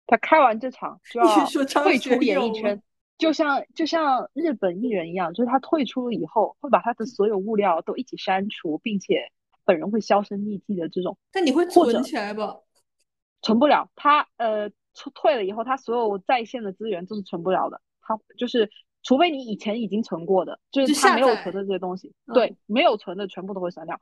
[0.05, 2.81] 他开完这场就 要退出演艺圈，
[3.17, 9.31] 就像就像日本艺人一样，就是他退出了以后，会把他的所有物料都一起删除，并且
[9.65, 12.57] 本人会销声匿迹的这种，但你会存起来吧？
[13.41, 13.89] 存不了。
[13.95, 17.81] 他呃出退了以后，他所有在线的资源都是存不了的。
[18.01, 18.69] 他就是
[19.03, 23.99] 除非你以前已经存过的，就是他没有存的这些东西，嗯对，没有存的全部都会删掉，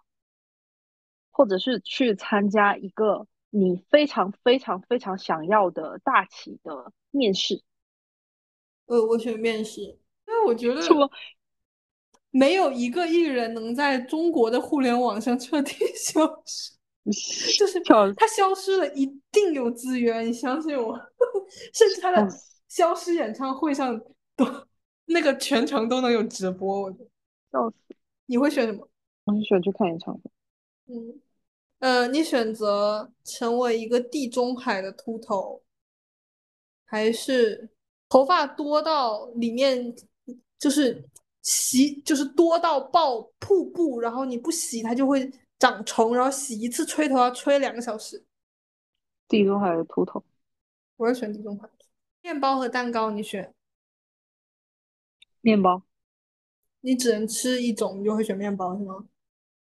[1.31, 7.63] 或者是去参加一个你非常非常非常想要的大企的面试，
[8.85, 10.81] 呃，我选面试，因为我觉得？
[12.31, 16.73] 没有一个艺人能在中国的互联网上彻底 消失，
[17.57, 20.99] 就是笑他消失了，一定有资源，你相信我。
[21.73, 22.27] 甚至他的
[22.67, 23.97] 消失演唱会上
[24.35, 24.45] 都
[25.05, 27.05] 那个全程都能有直播，我觉得。
[27.53, 27.95] 笑死！
[28.25, 28.85] 你会选什么？
[29.23, 30.21] 我是选去看演唱会，
[30.87, 31.21] 嗯，
[31.79, 35.63] 呃，你选择成为一个地中海的秃头，
[36.85, 37.69] 还是
[38.15, 39.93] 头发多到里面
[40.57, 41.05] 就是
[41.41, 48.25] 洗就是多到爆瀑布，然后你不洗它就会长虫，然后洗一次吹头要吹两个小时。
[49.27, 50.23] 地中海的秃头，
[50.95, 51.69] 我是选地中海。
[52.21, 53.53] 面包和蛋糕你选？
[55.41, 55.83] 面包。
[56.79, 59.09] 你只能吃一种，你就会选面包是吗？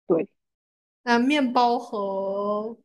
[0.06, 0.28] 对。
[1.04, 2.76] 那面包和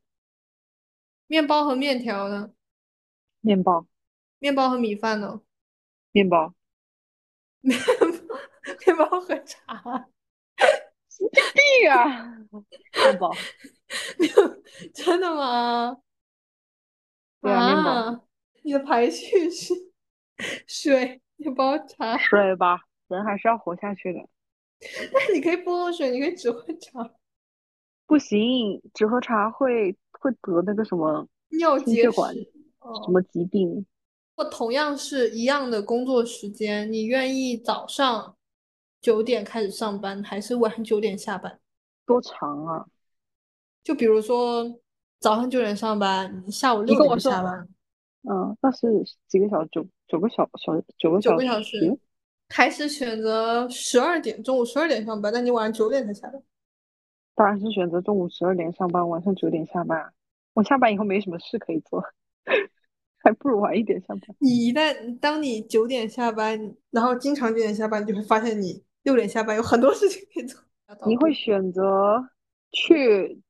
[1.27, 2.53] 面包和面条呢？
[3.41, 3.85] 面包。
[4.37, 5.41] 面包和米饭呢？
[6.11, 6.53] 面包。
[7.61, 7.77] 面
[8.27, 8.35] 包
[8.85, 10.09] 面包喝茶。
[11.09, 12.37] 神经病啊！
[12.95, 13.31] 面包。
[14.93, 15.97] 真的吗？
[17.41, 18.27] 对啊，面包。
[18.63, 19.73] 你的排序是
[20.67, 22.17] 水、面包、茶。
[22.17, 24.19] 水吧，人还是要活下去的。
[25.13, 27.11] 但你可以不喝水，你可以只喝茶。
[28.05, 32.11] 不行，只喝茶会会得那个什么尿结石，
[33.05, 33.85] 什么疾病。
[34.39, 38.37] 或同样是一样的工作时间，你愿意早上
[39.01, 41.59] 九点开始上班，还是晚上九点下班？
[42.05, 42.85] 多长啊？
[43.83, 44.79] 就比如说
[45.19, 47.67] 早上九点上班，下午六点下班。
[48.29, 48.87] 嗯，那是
[49.27, 49.69] 几个小时？
[49.73, 51.99] 九九个小小九个九个小时，
[52.47, 56.41] 还是选择十二点中午十二点上班，但你晚上九点才下班？
[57.35, 60.13] 当然是选择中午十二点上班，晚上九点下班。
[60.53, 62.01] 我下班以后没什么事可以做，
[63.19, 64.21] 还不如晚一点下班。
[64.39, 70.59] 你一旦当你九点下班，然后经常九点下班，你就会发现你六点下班有很多事情可以做。
[71.05, 72.29] 你会选择
[72.71, 73.41] 去？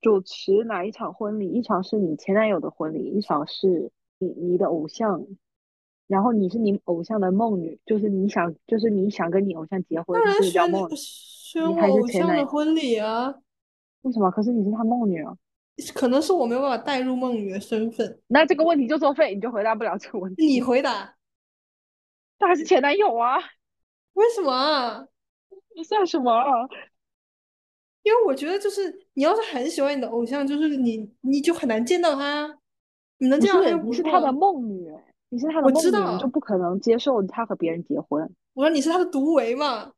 [0.00, 1.48] 主持哪一场婚礼？
[1.48, 3.88] 一场是你前男友的婚礼，一场是
[4.18, 5.24] 你你的偶像，
[6.08, 10.94] 然后你是你偶像的梦女，就是你想就是你想跟你偶像结婚，就是叫梦女。
[11.68, 13.32] 你还是前男友的婚礼啊？
[14.00, 14.28] 为什么？
[14.32, 15.36] 可是你是他梦女啊？
[15.94, 18.20] 可能是我没有办法带入梦女的身份。
[18.26, 20.44] 那这个问题就作废，你就回答不了这个问题。
[20.44, 21.14] 你回答。
[22.38, 23.38] 他还是前男友啊？
[24.14, 25.06] 为什么？
[25.74, 26.44] 你算什么啊？
[28.02, 32.58] 因为我觉得，就是你要是很喜欢你的偶像，就是你，你就很难见到他。
[33.18, 34.92] 你能见到他，你是他的梦女，
[35.28, 38.28] 你是他的梦女，你就不可能接受他和别人结婚。
[38.54, 39.92] 我说你是他的独唯嘛？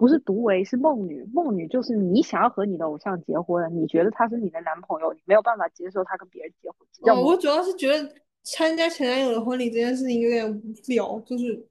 [0.00, 1.22] 不是独唯，是梦女。
[1.30, 6.78] 梦女就是你想要和你的偶像结婚，你觉得他是你的男朋友，你没有办法接受他跟别人结婚。
[7.14, 8.10] 哦，我主要是觉得
[8.42, 11.68] 参加前男友的婚礼这件事情有点无聊，就是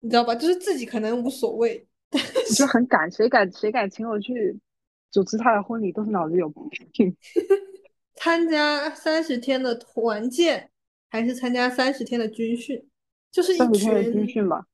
[0.00, 0.34] 你知道吧？
[0.34, 1.86] 就是自己可能无所谓。
[2.10, 4.58] 我就很敢，谁敢谁敢请我去
[5.12, 6.48] 主持他的婚礼，都是脑子有
[6.92, 7.16] 病。
[8.16, 10.70] 参加三十天的团建，
[11.08, 12.84] 还是参加三十天的军训？
[13.30, 14.66] 就是三十天的军训吧。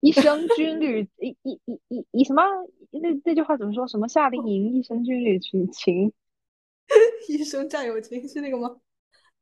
[0.00, 2.42] 一生军旅，一一一一一什么？
[2.90, 3.86] 那那句话怎么说？
[3.86, 6.12] 什么夏令营，一生军旅情情，
[7.28, 8.76] 一生战友情是那个吗？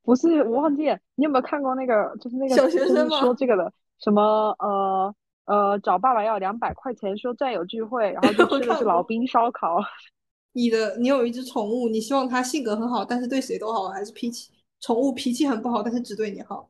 [0.02, 0.98] 不是，我忘记了。
[1.14, 2.16] 你有没有看过那个？
[2.20, 4.22] 就是那个小学生说这个的，什么
[4.58, 5.14] 呃。
[5.48, 9.78] 呃，找爸爸要两百块钱，说战友聚会，然后就 吃的是老兵烧烤。
[10.52, 14.52] 你的，你有一只宠物，你希望它性格很好，但是对谁都好，还是脾气？
[14.78, 16.68] 宠物脾气很不好，但是只对你好。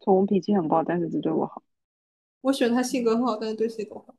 [0.00, 1.62] 宠物脾气很不好，但是只对我好。
[2.42, 4.14] 我选他性格很好，但是对谁都好。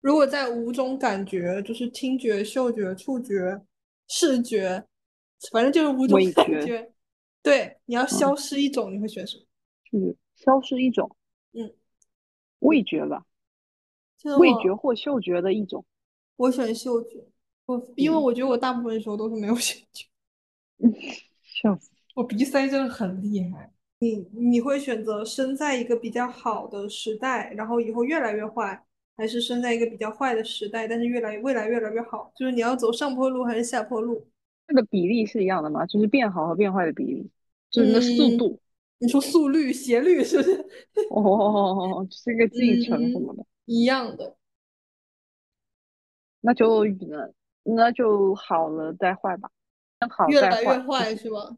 [0.00, 3.60] 如果在五种感觉，就是听觉、嗅觉、触觉、
[4.08, 4.86] 视觉，
[5.50, 6.92] 反正就是五种感觉。
[7.42, 9.44] 对，你要消失一种，你会选什么？
[9.90, 11.10] 是，消失一种。
[11.52, 11.74] 嗯，
[12.60, 13.24] 味觉吧。
[14.38, 15.84] 味觉或嗅觉的一种，
[16.36, 17.24] 我选嗅觉，
[17.66, 20.06] 我因为我觉得我大部分时候都是没有嗅觉。
[21.42, 21.90] 笑死！
[22.14, 23.72] 我鼻塞真的很厉害。
[23.98, 28.84] 你你会选择生在一个比较好的时代，然后以后越来越坏，
[29.16, 32.30] 还是生在一个比较坏的时代，但是越来未来越来越好？
[32.36, 34.26] 就是你要走上坡路还是下坡路？
[34.68, 35.86] 那个比例是一样的吗？
[35.86, 37.30] 就是变好和变坏的比例，
[37.70, 38.60] 就是那速度。
[38.98, 40.66] 你说速率、斜率是不是？
[41.10, 43.44] 哦，是一个 进程什么的。
[43.66, 44.36] 一样的，
[46.40, 47.30] 那就那
[47.62, 49.50] 那就好了再坏吧，
[50.10, 51.56] 好越来越坏是吧？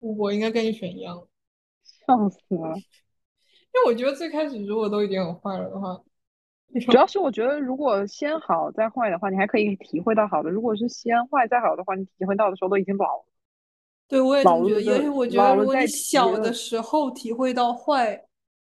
[0.00, 1.26] 我应该跟你选一样，
[2.06, 2.74] 笑死了。
[3.72, 6.00] 因为我觉得最开始如果都已经很坏了的话，
[6.86, 13.24] 主要是我觉得如果先好再坏的话，你还可以体会到好的；如果是先坏再好的话，你体会到的时候都已经老了。
[14.08, 14.80] 对，我也这么觉得。
[14.80, 18.26] 因为我觉得，如果你小的时候体会到坏，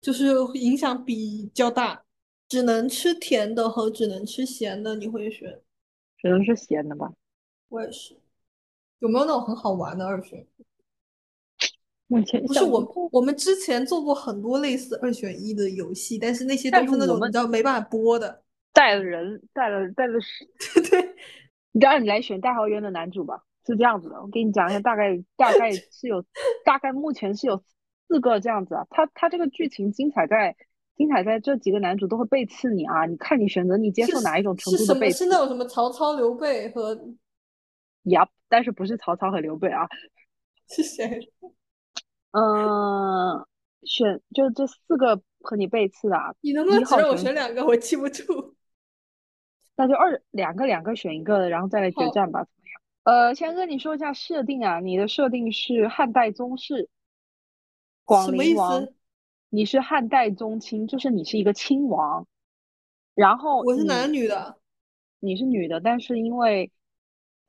[0.01, 2.03] 就是影响比较大。
[2.49, 5.61] 只能吃甜的和只能吃咸的，你会选？
[6.17, 7.13] 只能吃咸的吧。
[7.69, 8.19] 我也是。
[8.99, 10.45] 有没有那种很好玩的二选？
[12.12, 18.43] 目前不是我，我们之前做过很多类似二选一的游戏，但是那些都是那种你知道没办法播的。
[18.74, 20.45] 带了人，带了带了是，
[20.91, 21.16] 对。
[21.72, 24.22] 你让你来选大豪园的男主吧，是这样子的。
[24.22, 26.22] 我给你讲一下，大概大概是有，
[26.66, 27.64] 大概目前是有
[28.09, 30.53] 四个这样子啊，他他这个剧情精彩在
[30.97, 35.20] 精彩在这几个男主都会背刺你啊，你看你选择你接受哪一种程度的背刺。
[35.20, 36.93] 是那种什么曹操、刘备和，
[38.03, 39.88] 呀，但是不是曹操和刘备啊？
[40.68, 41.32] 是谁？
[42.32, 43.46] 嗯，
[43.84, 46.34] 选就这四个和你背刺啊。
[46.42, 47.66] 你能不能只让我选两个？
[47.66, 48.56] 我记不住。
[49.76, 52.82] 那就二两个两个选一个，然后再来决战吧，怎么样？
[53.04, 56.88] 呃，先跟你说一下设定啊，你的设定是汉代宗室，
[58.06, 58.88] 广陵王，
[59.50, 62.28] 你是汉代宗亲，就是你是一个亲王。
[63.16, 64.58] 然后我是男的女的？
[65.20, 66.72] 你是女的，但是因为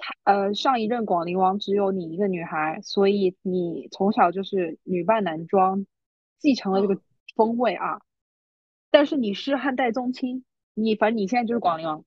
[0.04, 5.86] 他呃上一任广陵王只有你一个女孩，所以你从小就是女扮男装，
[6.40, 7.00] 继承了这个
[7.36, 8.00] 封位啊。
[8.90, 10.44] 但是你是汉代宗亲，
[10.74, 12.04] 你反正你现在就是广陵王。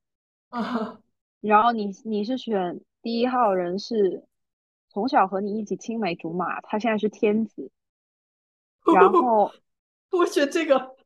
[0.49, 0.99] 啊，
[1.39, 4.25] 然后你你是选第一号人是
[4.89, 7.71] 从小和你一起青梅竹马，他现在是天子，
[8.93, 9.53] 然后
[10.11, 10.97] 我选这个，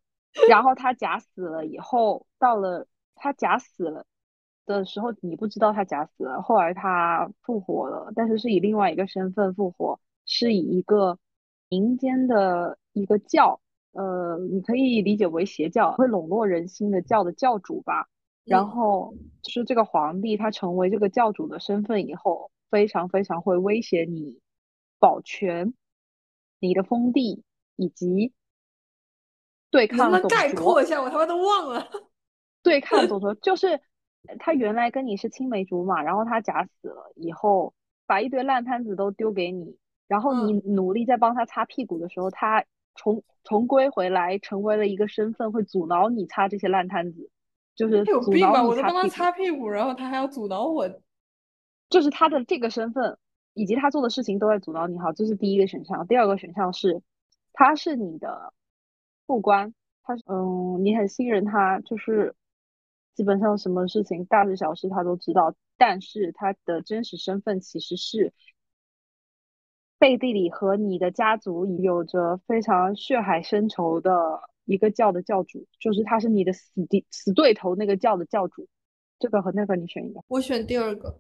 [0.49, 4.07] 然后他假死了以后，到了他假死了
[4.77, 11.17] 的时候，你不知道他假死了，后来他复活了，但是是以另外一个身份复活，是以一个
[11.69, 13.59] 民间的一个教，
[13.91, 18.07] 呃，你可以理解为邪教，会笼络人心的教的教主吧。
[18.45, 19.13] 然后
[19.43, 24.39] 就是这个皇帝，他成为这个教主的身份以后，非常非常会威胁你
[24.97, 25.73] 保全
[26.59, 27.43] 你的封地，
[27.75, 28.33] 以及
[29.69, 30.11] 对抗。
[30.11, 30.99] 能概括一下？
[30.99, 31.87] 我他妈都忘了。
[32.63, 33.79] 对抗左左，就是
[34.39, 37.73] 他原来跟你是青梅竹马，然后他假死了以后，
[38.05, 42.65] 把一堆烂摊子都丢给你，然后你努力在帮他擦屁股的时候，他
[42.95, 47.29] 重重归回来，成为了一个身份，会阻挠你擦这些烂摊子。
[47.75, 48.61] 就是有病吧！
[48.61, 50.85] 我在帮他擦屁股，然后他还要阻挠我。
[51.89, 53.17] 就是他的这个身份
[53.53, 54.99] 以及他做的事情都在阻挠你。
[54.99, 56.05] 好，这是第一个选项。
[56.05, 57.01] 第二个选项是，
[57.53, 58.53] 他是你的
[59.25, 62.35] 副官，他嗯，你很信任他，就是
[63.15, 65.55] 基本上什么事情大事小事他都知道。
[65.77, 68.33] 但是他的真实身份其实是
[69.97, 74.11] 背地里和你的家族有着非常血海深仇的。
[74.65, 78.67] 一个教的教主，就是他是你的死敌死对头，那个教的教主，
[79.17, 80.23] 这个和那个你选一个。
[80.27, 81.19] 我选第二个，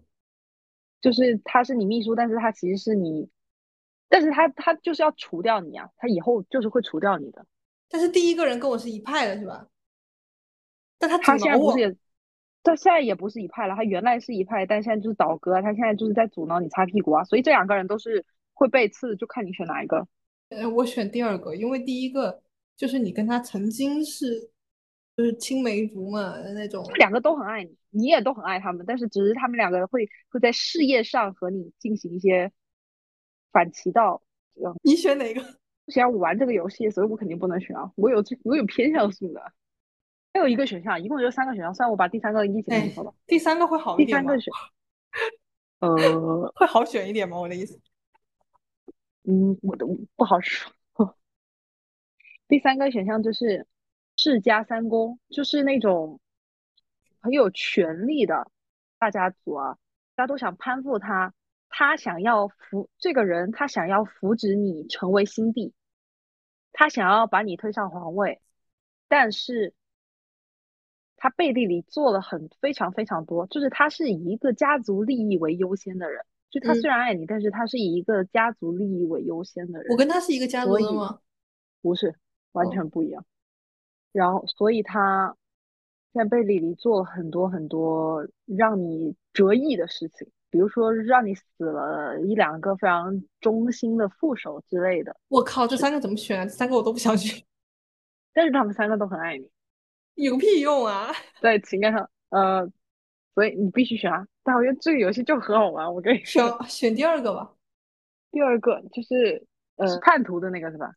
[1.01, 3.27] 就是他是你秘书，但是他其实是你，
[4.07, 7.43] 但是他他就是要除掉你啊，他以后就是会除掉你的。
[7.89, 9.67] 但是第一个人跟我是一派的，是吧？
[10.99, 11.95] 但他他现在不是也，
[12.61, 18.23] 他现在也不是一派了，他原来是一派，但现在就是倒戈，他现在就是在阻挠你擦屁股啊，所以这两个人都是
[18.53, 20.07] 会被刺，就看你选哪一个。
[20.49, 22.43] 呃，我选第二个，因为第一个。
[22.79, 24.39] 就是你跟他曾经是，
[25.17, 32.49] 就是青梅竹马的那种，两个都很爱你，你也都很爱他们，但是只是他们两个会会在事业上和你进行一些
[33.51, 34.21] 反其道。
[34.81, 35.41] 你选哪个？
[35.85, 39.41] 不行，我玩这个游戏，所以我肯定不能选啊，我有这我有偏向性的。
[40.33, 43.13] 还有一个选项，一共就三个选项，算，我把第三个一起说吧。
[43.25, 44.35] 第三个会好一点吗？
[44.35, 44.53] 第三个选，
[45.79, 47.39] 呃， 会好选一点吗？
[47.39, 47.79] 我的意思。
[49.23, 50.71] 嗯，我都不好说。
[52.47, 53.67] 第三个选项就是
[54.15, 56.19] 世家三公，就是那种
[57.21, 58.51] 很有权力的
[58.97, 59.77] 大家族啊，
[60.15, 61.33] 大家都想攀附他，
[61.69, 65.73] 他想要扶这个人，他想要扶植你成为新帝，
[66.71, 68.41] 他想要把你推上皇位，
[69.07, 69.73] 但是
[71.19, 79.91] 他背地里做了很非常非常多，就是他是以一个家族利益为优先的人，就他虽然爱你，但是他是以一个家族利益为优先的人。
[79.91, 81.19] 我跟他是一个家族的吗？
[81.81, 82.15] 不是。
[82.53, 83.23] 完全不一样，
[84.11, 85.35] 然后所以他
[86.11, 95.15] 在背地里做了很多很多让你折翼的事情，比如说让你死了一两个非常忠心的副手之类的。
[95.27, 96.43] 我靠，这三个怎么选？
[96.47, 97.39] 这三个我都不想选，
[98.33, 99.47] 但是他们三个都很爱你，
[100.15, 101.11] 有屁用啊！
[101.41, 102.69] 在情感上，呃，
[103.33, 104.27] 所以你必须选啊！
[104.43, 107.53] 但我觉得这个游戏就很好玩，我跟你说，选选第二个吧。
[108.31, 109.45] 第二个就是
[109.77, 110.91] 呃叛徒的那个是吧？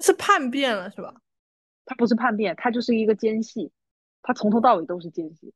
[0.00, 1.14] 是叛变了是吧？
[1.84, 3.70] 他不是叛变，他就是一个奸细，
[4.22, 5.52] 他从头到尾都是奸细。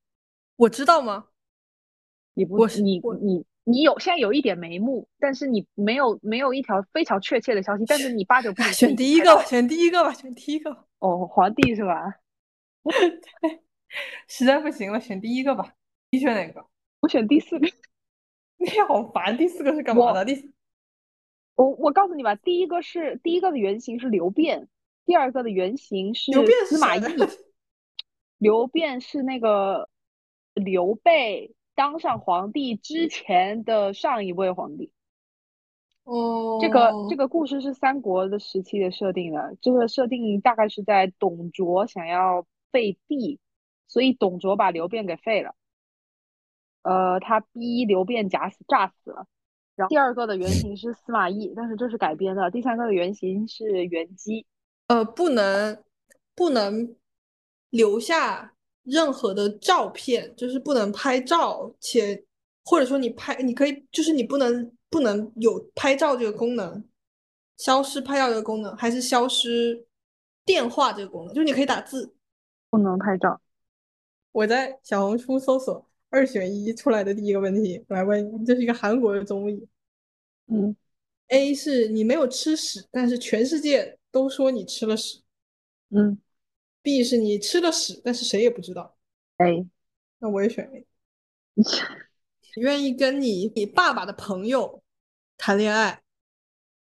[0.57, 1.27] 我知道吗？
[2.35, 8.75] 你不，你你你有现在有一点眉目，但是你没有没有一条非常确切的消息，但是你八九不离十。
[8.75, 10.71] 选第一个吧，选第一个吧，选第一个。
[10.99, 12.13] 哦，皇帝是吧？
[12.85, 13.63] 对，
[14.29, 15.75] 实在不行了，选第一个吧。
[16.11, 16.65] 你选哪个？
[17.01, 17.67] 我选第四个。
[18.59, 20.25] 你好烦，第四个是干嘛的？
[20.25, 20.53] 第。
[21.57, 24.69] 我我告诉你吧，第一个是第一个的原型是刘辩，
[25.05, 26.33] 第二个的原型是
[26.67, 27.03] 司马懿。
[28.39, 29.89] 刘辩是那个
[30.53, 34.91] 刘备当上皇帝之前的上一位皇帝。
[36.03, 42.45] 哦，这个这个故事是三国的时期的设定的，这个设定大概是在董卓想要
[42.75, 43.39] 废帝，
[43.87, 45.55] 所以董卓把刘辩给废了。
[46.83, 49.29] 呃，他逼刘辩假死炸死了。
[49.77, 52.51] 然后第二个的原型是司马懿，但是这是改编的。
[52.51, 54.45] 第三个的原型是袁基。
[54.89, 55.83] 呃，不能
[56.35, 56.97] 不能
[57.71, 62.25] 留下任何的照片，就是不能拍照，且
[62.65, 66.85] 或者说你拍，你可以就是你不能不能有拍照这个功能，
[67.57, 69.87] 消失拍照这个功能，还是消失
[70.45, 72.14] 电话这个功能，就是你可以打字，
[72.77, 73.41] 不能拍照。
[74.33, 75.89] 我在小红书搜索。
[76.11, 79.67] 二选一出来的第一个问题，我来问你，这是一个韩国的综艺。
[80.47, 80.77] 嗯
[81.27, 85.23] ，A 是你没有吃屎，但是全世界都说你吃了屎。
[85.89, 86.17] 嗯
[86.83, 88.97] ，B 是你吃了屎，但是谁也不知道。
[89.39, 89.67] A，
[90.21, 90.87] 那我也选 A。
[91.57, 94.85] 你愿意跟你你爸爸的朋友
[95.37, 96.01] 谈恋爱，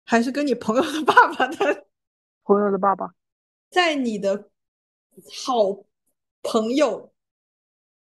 [0.06, 1.86] 还是跟你朋友的爸爸谈？
[2.44, 3.14] 朋友的爸爸，
[3.70, 4.50] 在你的
[5.46, 5.84] 好
[6.42, 7.12] 朋友。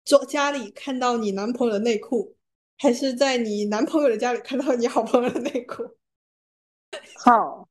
[0.04, 2.36] 在家里看到你男朋友的内裤，
[2.78, 5.84] 还是在你男朋友的家里看到你好朋友的内裤？
[7.18, 7.68] 好，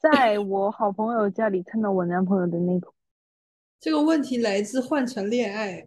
[0.00, 2.94] 在我好朋友家里看到我男朋友的内裤。
[3.80, 5.82] 这个问题来自《换成恋爱》。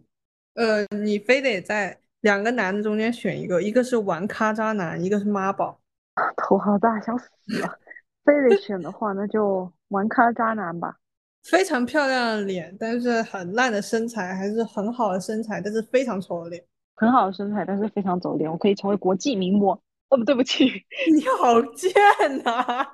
[0.52, 5.80] 呃，你非得在两个男的中间选一个，一个是玩咖渣男，一个是妈宝。
[6.36, 7.30] 头好大，想死
[7.60, 7.78] 了。
[8.22, 10.98] 非得选的话，那就玩咖渣男吧。
[11.44, 16.64] 非常漂亮的脸，但是很烂的身材，还是很好的身材，但是非常丑的脸。
[16.94, 18.50] 很好的身材，但是非常丑的脸。
[18.50, 19.72] 我可以成为国际名模。
[20.10, 20.64] 哦不对不起，
[21.14, 21.92] 你好贱
[22.42, 22.86] 呐！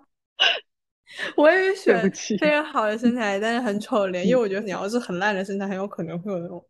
[1.37, 6.65] 我也选非常好的身材，但是很丑的脸，因为我觉得你要是很烂的身材，很有可能会有那种。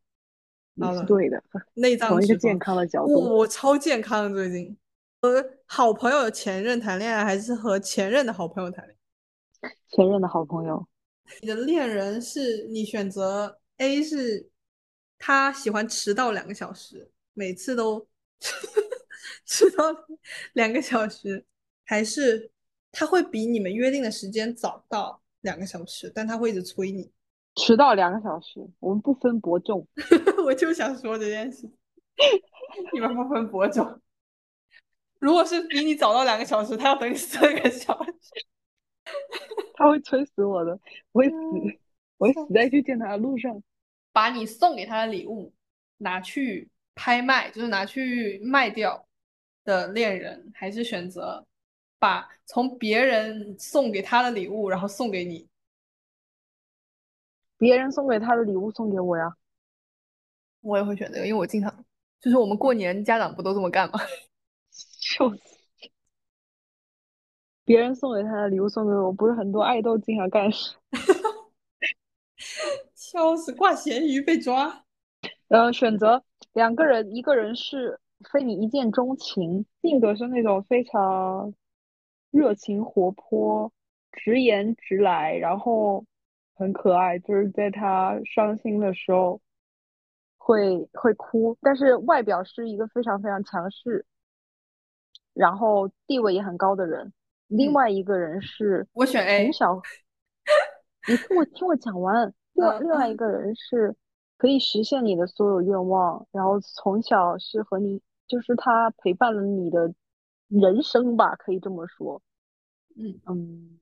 [0.99, 1.43] 是对的，
[1.75, 2.09] 内脏。
[2.11, 4.77] 从一个健康的角度，我超健康最近。
[5.23, 8.97] 和好朋友的前任谈恋爱，还是和前任的好朋友谈恋
[9.63, 9.71] 爱？
[9.89, 10.87] 前任的好朋友。
[11.41, 14.49] 你的恋人是你选择 A 是，
[15.19, 18.07] 他喜欢迟到两个小时，每次都
[19.47, 19.85] 迟到
[20.53, 21.45] 两个小时，
[21.85, 22.51] 还是
[22.93, 27.11] 他会比你们约定的时间早到两个小时，但他会一直催你。
[27.57, 29.87] 迟到两个小时，我们不分伯仲。
[30.45, 31.71] 我就想说这件事，
[32.93, 34.01] 你们不分伯仲。
[35.21, 38.47] 如果是比你早到两个小时，他要等你四个小时。
[39.75, 40.79] 他会催死我的，
[41.13, 41.35] 我会死，
[42.17, 43.63] 我会死在去见他的路上。
[44.13, 45.53] 把你送给他的礼物
[45.99, 49.07] 拿去拍卖，就是拿去卖掉
[49.65, 51.45] 的恋人，还是选择
[51.99, 55.49] 把从别人送给他的礼物，然后送给你？
[57.59, 59.35] 别人送给他的礼物送给我呀？
[60.61, 61.85] 我也会选择，因为我经常
[62.21, 63.99] 就是我们过年家长不都这么干吗？
[64.71, 65.54] 笑 死。
[67.65, 70.77] 别人送给他的礼物送给我，不是很多爱豆经常干事。
[72.95, 74.85] 笑死，挂咸鱼被抓。
[75.49, 77.99] 呃，选择两个人，一个人是
[78.31, 81.55] 非你一见钟情，性格是那种非常
[82.31, 83.73] 热情活泼、
[84.13, 86.05] 直言直来，然后
[86.55, 89.41] 很可爱，就是在他伤心的时候
[90.37, 94.05] 会会哭，但是外表是一个非常非常强势，
[95.33, 97.13] 然后地位也很高的人。
[97.49, 99.45] 另外一个人是，我选 A。
[99.45, 99.83] 从小，
[101.09, 102.33] 你听我听我讲完。
[102.55, 103.95] 另外另外一个人是，
[104.37, 109.93] 可以实现你的所有愿望，然后从小是和你，就是他陪伴了你的
[110.49, 112.23] 人生吧，可以这么说。
[112.97, 113.81] 嗯嗯，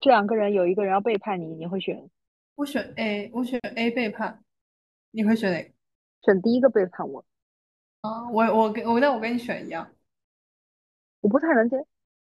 [0.00, 2.10] 这两个人有一个人要背叛你，你会选？
[2.56, 4.44] 我选 A，我选 A 背叛。
[5.12, 5.70] 你会选哪个？
[6.22, 7.24] 选第一个背叛我。
[8.02, 9.90] 啊，我我跟我那我跟你选一样。
[11.20, 11.76] 我不太能接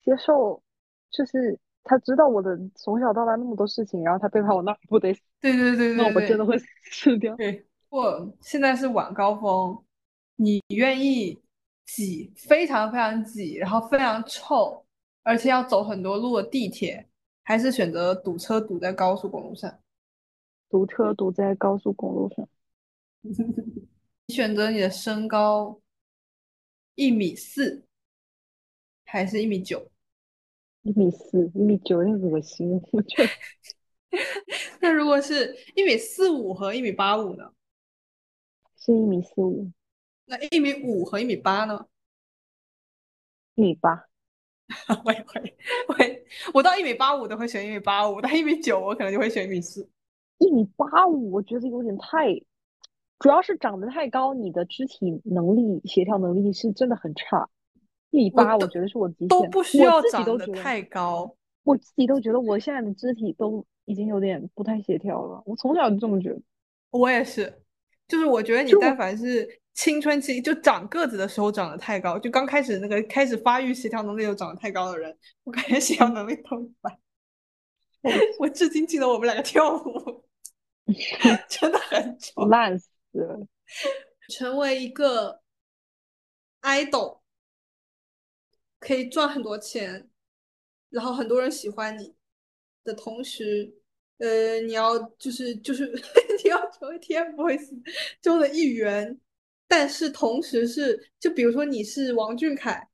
[0.03, 0.61] 接受。
[1.13, 5.21] 就是他知道我的从小到大那么多事情，然后他背叛我，那不得死？
[5.39, 6.57] 对对对对，那我真的会
[6.91, 7.35] 死掉。
[7.35, 9.85] 对，我现在是晚高峰，
[10.35, 11.39] 你愿意
[11.85, 14.83] 挤非常非常挤，然后非常臭，
[15.21, 17.07] 而且要走很多路的地铁，
[17.43, 19.79] 还是选择堵车堵在高速公路上？
[20.69, 22.49] 堵车堵在高速公路上。
[24.25, 25.79] 你选择你的身高
[26.95, 27.85] 一米四，
[29.05, 29.91] 还是一米九？
[30.83, 32.79] 一米四，一米九，有点恶心。
[32.91, 33.29] 我觉得，
[34.81, 37.51] 那如果是一米四五和一米八五呢？
[38.77, 39.71] 是一米四五。
[40.25, 41.87] 那一米五和一米八呢？
[43.55, 44.05] 一米八。
[45.05, 45.57] 我也会，
[45.87, 45.95] 我
[46.55, 49.89] 我到一米八五都会选一米八五，但一米九我可能就会选一米四。
[50.39, 52.33] 一米八五，我觉得有点太，
[53.19, 57.49] 主要是长得太高，你的肢体能力、协调能力是真的很差。
[58.13, 61.35] 一米八，我觉得是我极限，都不需我自己要长得，太高。
[61.63, 65.41] 我自己都觉得我现在的肢体都已经有点不太协调了。
[65.47, 66.39] 我从小就这么觉得，
[66.91, 67.61] 我也是，
[68.07, 76.95] 就是我觉得你但凡是青春期就长个子的时候长得太高，就刚开始那个开始发育协调能力又长得太高的人，我感觉协调能力都一般。
[78.37, 80.23] 我至今记得我们两个跳舞，
[81.49, 82.45] 真的很丑。
[82.45, 83.47] 烂死了。
[84.29, 85.41] 成为一个
[86.61, 87.19] idol，
[88.85, 90.09] 可以赚很多钱，
[90.89, 92.13] 然后很多人喜欢你
[92.83, 93.73] 的同时，
[94.17, 95.87] 呃，你要就是就是
[96.43, 97.69] 你要成为 TFBOYS
[98.21, 99.17] 中的一员，
[99.69, 102.89] 但是同时是就比如说你是王俊凯，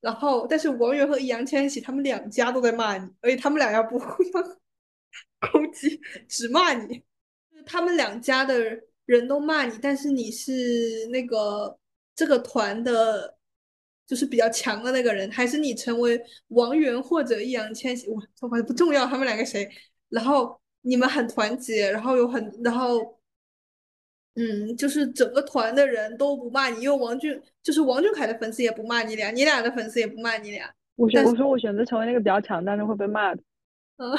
[0.00, 4.42] 然后但是王源和易烊千玺他们两家都在骂你，而且他们两家不互相
[5.52, 7.02] 攻击，只骂你，
[7.66, 11.78] 他们两家的人都骂你，但是你是那个
[12.16, 13.36] 这个团的。
[14.06, 19.68] 就是比较强的那个人，还是你成为王源或者易烊千玺，我我不重要，他们两个谁？
[20.10, 23.18] 然后你们很团结，然后有很，然后
[24.34, 30.74] 嗯，就是整个团的人都不骂你，因为王俊就是王俊凯的粉丝也不骂你俩，你俩的粉丝也不骂你俩。
[30.96, 33.42] 我选我说我选择成为那个比较强，但是会被骂的。
[33.96, 34.10] 嗯，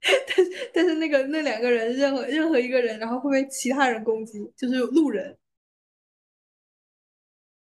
[0.00, 5.36] 但是但是那个那两个人，任何任何一个人，然后会被其他人攻击，就是路人。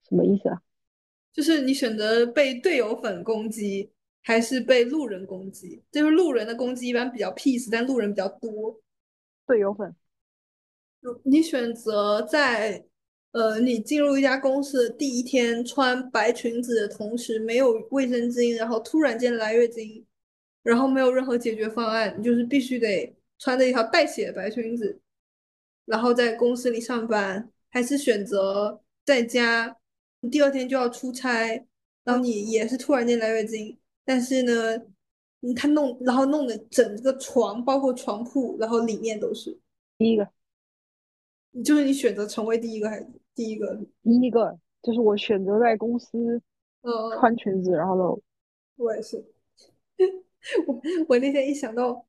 [0.10, 0.62] 什么意思啊？
[1.34, 3.90] 就是你选择被队友粉攻击，
[4.22, 5.82] 还是被路人攻击？
[5.92, 8.82] 就是路人的攻击一般比较 peace，但路人比较多。
[9.48, 9.96] 队友粉。
[11.24, 12.86] 你选择在
[13.32, 20.06] 呃，你进入一家公司的第一天穿白裙子的同时没有卫生巾，然后突然间来月经，
[20.64, 25.00] 然后没有任何解决方案，你就是必须得穿着一条带血的白裙子，
[25.86, 29.78] 然后在公司里上班，还是选择在家？
[30.22, 31.48] 你第二天就要出差，
[32.04, 34.80] 然后你也是突然间来月经，但是呢，
[35.56, 39.60] 他弄，然后弄的整个床，包括床铺，然后里面都是。
[39.98, 40.28] 第一个，
[41.64, 43.80] 就是你选择成为第一个还是第一个？
[44.04, 46.42] 第一个就是我选择在公司，
[46.82, 48.22] 呃，穿裙子，然后呢。
[48.78, 49.24] 我也是。
[50.66, 52.04] 我我那天一想到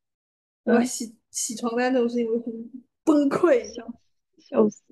[0.65, 2.71] 我要洗洗床单这种事情，我就很
[3.05, 3.87] 崩溃，笑
[4.39, 4.83] 笑死。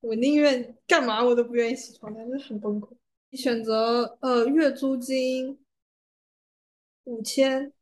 [0.00, 2.90] 我宁愿干嘛我都不愿意起床单，真的很崩溃。
[3.30, 5.58] 你选择呃月租金
[7.04, 7.72] 五千，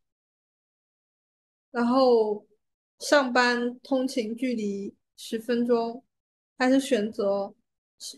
[1.71, 2.47] 然后
[2.99, 6.03] 上班通勤距离十分钟，
[6.59, 7.55] 还是选择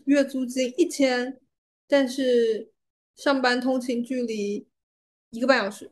[0.05, 1.39] 月租金一千，
[1.87, 2.71] 但是
[3.15, 4.67] 上班通勤距离
[5.29, 5.91] 一个半小时？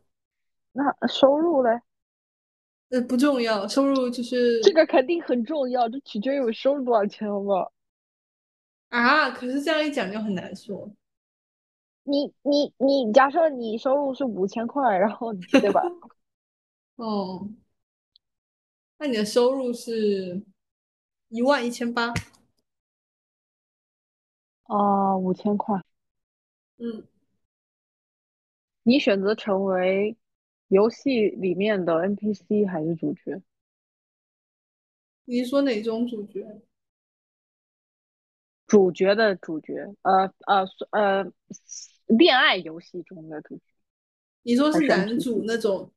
[0.71, 1.69] 那收入嘞？
[2.89, 7.71] 呃，不重要，收入就是这个肯定很重要，这取决于我收入多少钱，好不好？
[8.89, 10.91] 啊，可是这样一讲就很难说。
[12.03, 15.81] 你你你，假设你收入是五千块，然后对吧？
[16.95, 17.47] 哦，
[18.97, 20.43] 那你的收入是
[21.27, 22.11] 一万一千八。
[24.65, 25.79] 哦，五千块。
[26.77, 27.07] 嗯，
[28.83, 30.17] 你选择成为
[30.69, 33.41] 游戏里面的 NPC 还是主角？
[35.25, 36.61] 你说哪种主角？
[38.69, 41.33] 主角的主角，呃呃呃，
[42.05, 43.63] 恋爱游戏中的主角。
[44.43, 45.91] 你说是男主那种？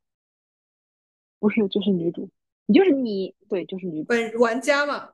[1.38, 2.30] 不是，就是女主。
[2.64, 5.12] 你就是你，对，就是女本玩家嘛？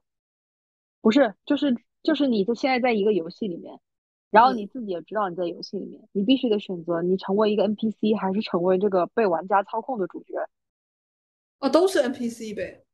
[1.01, 3.81] 不是，就是就是你，就现在在一个游戏里面，
[4.31, 10.35] 然后你自己也知道你在游戏里面，你必须得选择你成为一个 NPC 还是成为这个被玩家操控的主角。
[11.59, 12.85] 哦，都是 NPC 呗。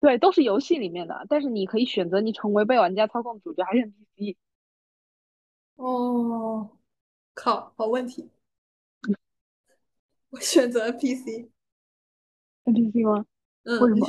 [0.00, 4.36] 对，都是游戏里面的，但是你可以选择你成为被玩家操控主角还是 NPC。
[5.76, 6.78] 哦，
[7.34, 8.30] 靠，好问题。
[10.30, 11.48] 我选择 NPC。
[12.64, 13.24] NPC 吗？
[13.64, 14.08] 嗯，为什么？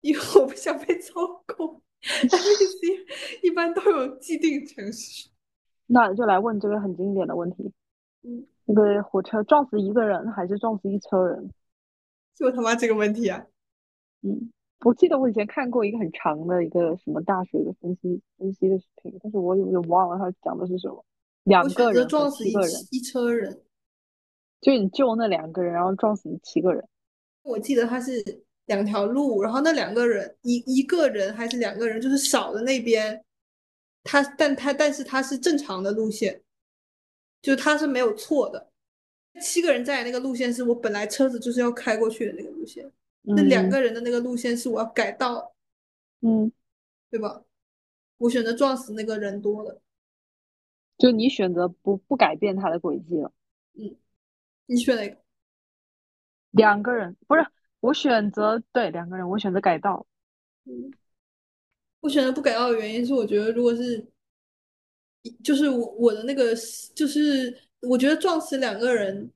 [0.00, 1.82] 因为我不想被操控。
[2.00, 5.30] NPC 一般都有既定程序。
[5.86, 7.72] 那就来问这个很经典的问题：
[8.22, 11.50] 嗯，那个火车撞死一个人还是撞死一车人？
[12.34, 13.46] 就他妈这个问题啊！
[14.22, 14.50] 嗯，
[14.80, 21.04] 我记得我以前看过一个很长的一个什么大学的分析分析的视频，但是我有点忘了他讲的是什么。
[21.44, 23.62] 两个人撞死一个人，一车人，
[24.60, 26.84] 就你救那两个人，然后撞死七个人。
[27.42, 33.24] 我记得他是两条路，然后那两个人一一个人还是两个人，就是少的那边，
[34.02, 36.42] 他但他但是他是正常的路线，
[37.40, 38.72] 就是他是没有错的。
[39.40, 42.90] 七个人在那个路线是我本来车子就是要开过去的那个路线。
[43.26, 45.54] 那两个人的那个路线是我要改道，
[46.20, 46.50] 嗯，
[47.10, 47.42] 对吧？
[48.18, 49.80] 我选择撞死那个人多了。
[50.96, 53.32] 就你选择不不改变他的轨迹了。
[53.74, 53.96] 嗯，
[54.66, 55.16] 你选哪个？
[56.52, 57.46] 两个人不是
[57.80, 60.06] 我选择对两个人，我选择改道。
[60.64, 60.90] 嗯，
[62.00, 64.06] 我选择不改道的原因是，我觉得如果是，
[65.44, 66.54] 就是我我的那个，
[66.94, 69.30] 就是我觉得撞死两个人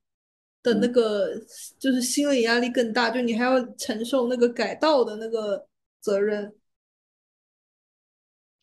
[0.63, 1.31] 的那个，
[1.79, 5.67] 就是心理压力更大，就你还要承受那个改道的那个
[6.01, 6.55] 责任。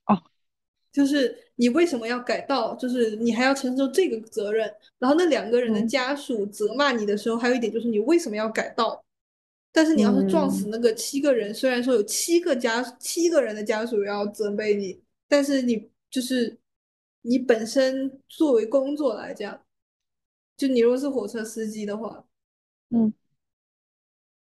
[0.06, 0.22] 哦，
[0.92, 2.76] 就是你为什么要改道？
[2.76, 4.72] 就是你还要承受这个责任。
[5.00, 9.04] 然后那两个人的家属责骂你的时候，还有一点就是你为什么要改道？
[9.72, 16.58] 但是你要是撞死那个七个人，虽然说有七个家七个人的家属要责备你，但是你就是
[17.22, 19.62] 你本身作为工作来讲，
[20.58, 22.26] 就你如果是火车司机的话，
[22.90, 23.14] 嗯，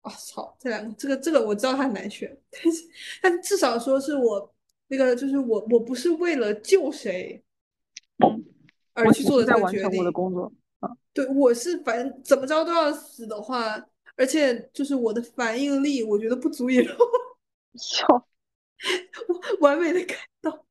[0.01, 2.83] 啊操，这两个这个这个我知道它很难选，但是
[3.21, 4.53] 但至少说是我
[4.87, 7.43] 那个就是我我不是为了救谁，
[8.23, 8.45] 嗯，
[8.93, 13.85] 而去做的在完成我的工作啊，对，我是反正怎么着都要死的话。
[14.17, 16.95] 而且就是我的反应力，我觉得不足以让
[17.77, 18.07] 笑
[19.59, 20.65] 完美的改到。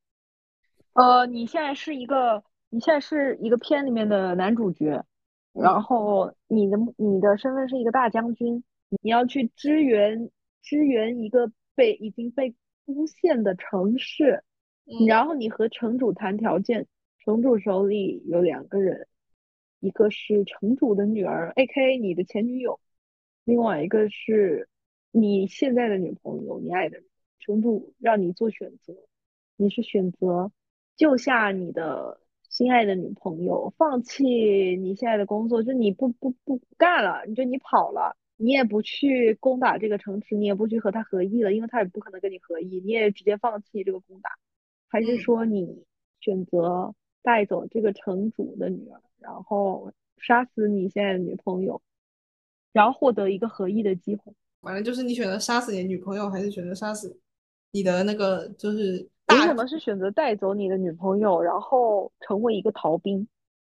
[0.95, 5.05] 呃，你现在是一个，你现在是一个片里面的男主角，
[5.55, 8.65] 然后你的你的身份是一个大将军，
[9.01, 10.31] 你要去支援
[10.63, 14.43] 支援一个被已经被攻陷的城市，
[15.07, 16.87] 然后你和城主谈条件，
[17.21, 19.07] 城主手里有两个人，
[19.81, 21.99] 一个是城主的女儿，A.K.
[21.99, 22.81] 你的前女友。
[23.45, 24.69] 另外一个是
[25.13, 27.07] 你现在的女朋友，你爱的人，
[27.39, 28.95] 城主让你做选择，
[29.57, 30.51] 你是选择
[30.97, 32.21] 救下你的
[32.55, 34.25] 心爱的女朋友，放弃
[34.77, 44.31] 你现在的工作，就你不不不干了，你就你跑了，你也不去攻打这个城池，你也不去和他合议了，因为他也不可能跟你合议，你也直接放弃这个攻打，
[44.89, 45.85] 还是说你
[46.21, 46.95] 选择
[47.25, 51.83] 带走这个城主的女儿，然后杀死你现在的女朋友？
[52.73, 57.19] 然后获得一个合意的机会，反正就是你选择杀死你女朋友，还是选择杀死
[57.73, 63.27] 你的那个，就是为什么是选择带走你的女朋友，然后成为一个逃兵？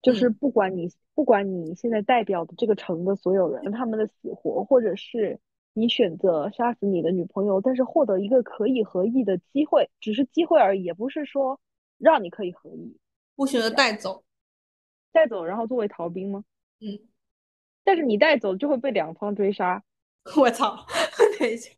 [0.01, 5.39] 就是不管你不管你现在代表的这个城的所有人他们的死活，或者是
[5.73, 11.59] 你选择杀死你的女朋友，但是获得一个可以合意的机会，只是机会而已，也不是说
[11.97, 12.97] 让你可以合意。
[13.35, 14.23] 我选择带走，
[15.11, 16.43] 带走，然后作为逃兵吗？
[16.79, 16.99] 嗯。
[17.83, 19.81] 但是你带走就会被两方追杀，
[20.37, 20.85] 我操！
[21.39, 21.71] 等一下，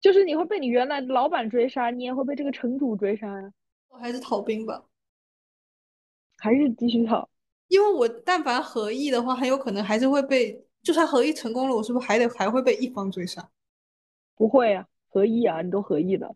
[0.00, 3.52] 就是你会被你原来老板追杀，你也会被这个城主追杀呀。
[3.88, 4.84] 我还是逃兵吧，
[6.38, 7.28] 还是继续逃？
[7.68, 13.50] 因为我但凡合意的话，很有可能还是会被，就算合意成功了，我是不是还得还会被一方追杀？
[14.36, 16.34] 不会啊，合意啊，你都合意的。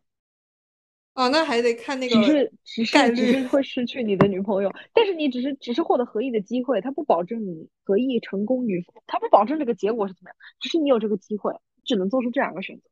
[1.14, 11.54] 哦，那还得看那个，只是只是只是会失去你的女朋友，但是你只是只是获得合意的机会，他不保证你合意成功与否，他不保证这个结果是怎么样，只是你有这个机会，
[11.84, 12.82] 只能做出这两个选择。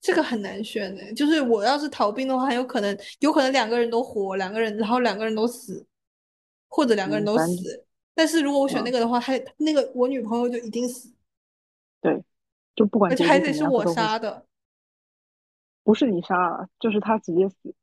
[0.00, 5.86] 这个很难选的，就是我要是逃兵的话，很有可能有可能两个人都活，两个人然后两个人都死，
[6.68, 7.84] 或者两个人都死。
[8.14, 11.12] 但是如果我选那个的话，他那个我女朋友就一定死。
[12.00, 12.22] 对，
[12.74, 14.46] 就不管而且还得是我杀的。
[15.82, 17.74] 不是你杀，就是他直接死，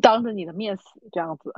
[0.00, 1.52] 当着你的面死这样子。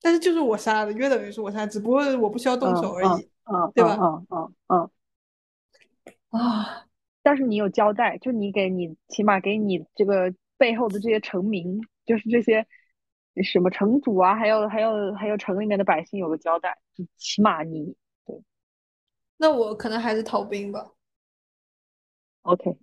[0.00, 3.96] 但是就是我杀的，约等于是我杀，只不过我不需要动手而已，嗯，对吧？
[4.00, 4.90] 嗯嗯嗯。
[6.30, 6.86] 啊！
[7.22, 12.66] 但是你有交代，就你给你起码给你这个背后的这些臣民，就是这些
[13.42, 16.78] 什么城主啊，还有还有还有城里面的百姓有个交代，
[17.16, 17.94] 起码你
[18.26, 18.42] 对。
[19.36, 20.92] 那我可能还是逃兵吧。
[22.42, 22.76] OK，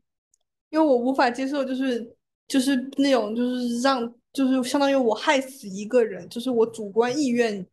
[0.69, 2.15] 因为我无法接受，就是。
[2.49, 7.63] 就是那种，就是让，就是相当于我害死一个人，就是我主观意愿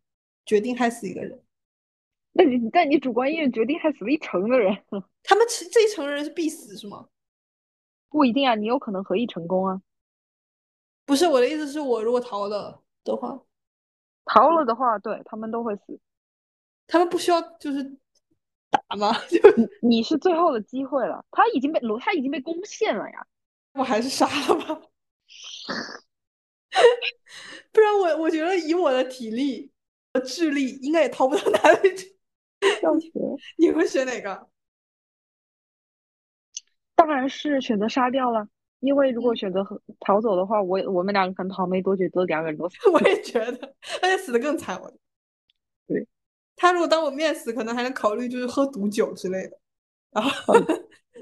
[0.44, 1.40] 决定害死一个人。
[2.38, 4.76] 那你，但你主观意愿决定害死了一城的人，
[5.24, 7.08] 他们这这一城人是必死是吗？
[8.10, 9.80] 不一定啊，你有可能合意成功啊。
[11.06, 13.42] 不是我的意思，是我如果逃了的话，
[14.26, 15.98] 逃了的话，对他们都会死。
[16.86, 17.82] 他们不需要就是
[18.70, 19.12] 打吗？
[19.56, 23.26] 你你是最后的机会了，他已经被罗，他已经被攻陷了呀。
[23.72, 24.82] 我还是杀了吧，
[27.72, 29.72] 不然我我觉得以我的体力
[30.12, 32.15] 和智力，应该也逃不到哪里去。
[33.58, 34.48] 你会选哪个？
[36.94, 38.48] 当然是选择杀掉了，
[38.80, 39.64] 因为如果选择
[40.00, 42.76] 逃走的话，我我们两个可能逃没多久，都两个人都死。
[42.90, 44.80] 我也觉得，而且死的更惨。
[44.80, 44.92] 我
[45.86, 46.06] 对，
[46.56, 49.58] 他如果当我面死，可能还能考虑就是喝毒酒之类的。
[50.10, 50.54] 然后。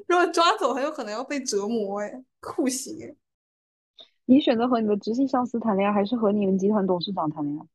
[0.06, 3.16] 如果抓走，很有可能要被折磨，哎，酷刑哎！
[4.26, 7.66] 你选择和你的直系上司谈恋爱，还是和你们集团董事长谈恋爱？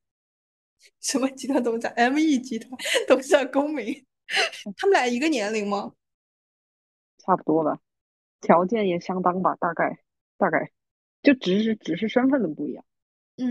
[1.02, 2.72] 什么集团董事长？M.E 集团
[3.08, 4.06] 董事长公明，
[4.78, 5.94] 他们俩一个年龄吗？
[7.18, 7.80] 差不多吧，
[8.42, 10.00] 条件也相当吧，大概
[10.38, 10.72] 大概，
[11.22, 12.84] 就只是只是身份的不一样。
[13.38, 13.48] 嗯，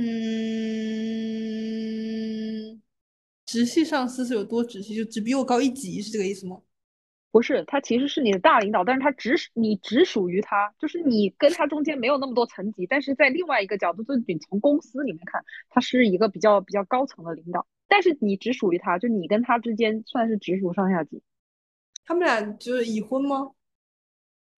[3.47, 4.95] 直系上司是有多直系？
[4.97, 6.63] 就只比我高一级，是这个意思吗？
[7.31, 21.23] 不是，他其实是你的大领导，但是他只你只属于他，就是你跟他中间没有那么多层级，但是在另外一个角度，就是你从公司里面看，他是一个比较比较高层的领导，但是你只属于他，就你跟他之间算是直属上下级。
[22.05, 23.53] 他们俩就是已婚吗？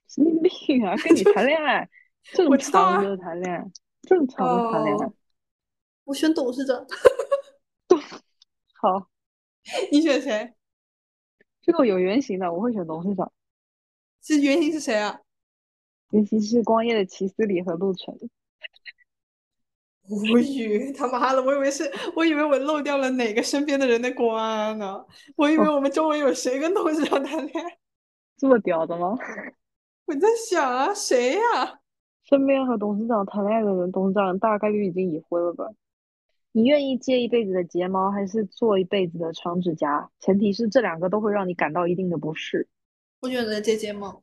[0.09, 0.95] 神经病啊！
[1.05, 1.89] 跟你谈恋爱，
[2.23, 3.71] 正常的谈恋爱，
[4.03, 5.09] 正常的谈恋爱。
[6.05, 6.87] 我选董事长。
[8.81, 9.11] 好，
[9.91, 10.55] 你选谁？
[11.63, 13.31] 这个有原型的，我会选董事长。
[14.23, 15.21] 是原型是谁啊？
[16.11, 18.15] 原型是光夜的齐思礼和陆晨。
[20.11, 25.05] 无语，他妈的，我以为是，我以为我漏掉了哪个身边的人的关呢？
[25.37, 27.79] 我以为我们周围有谁跟董事长谈恋爱？
[28.37, 29.17] 这么屌的吗？
[30.07, 31.81] 我在想啊，谁呀？
[32.25, 35.65] 身边和董事长谈恋爱的人，董事长大概率已经已婚了吧？
[36.53, 40.11] 你愿意接一辈子的睫毛，还是做一辈子的长指甲？
[40.19, 42.67] 前提是这两个都会让你感到一定的不适。
[43.21, 44.21] 我选择接睫毛，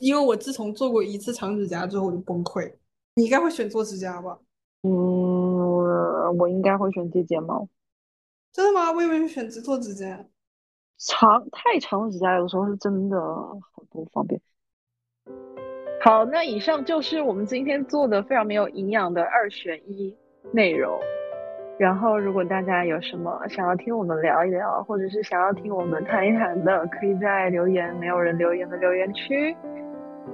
[0.00, 2.74] 因为我自从做过一次长指甲之后我就崩溃。
[3.14, 4.38] 你应该会选做指甲吧？
[4.82, 7.68] 嗯，我我应该会选接睫毛。
[8.52, 8.90] 真的吗？
[8.90, 10.26] 我以为你选择做指甲。
[10.98, 13.20] 长太长的指甲有时候是真的
[13.72, 14.40] 很不方便。
[16.02, 20.16] 好，那以上就是我们今天做的非常没有营养的二选一
[20.52, 20.98] 内容。
[21.78, 29.56] 然后，如果大家有什么想要听我们聊一聊，或者是想要听我们谈一谈的，可以在留言没有人留言的留言区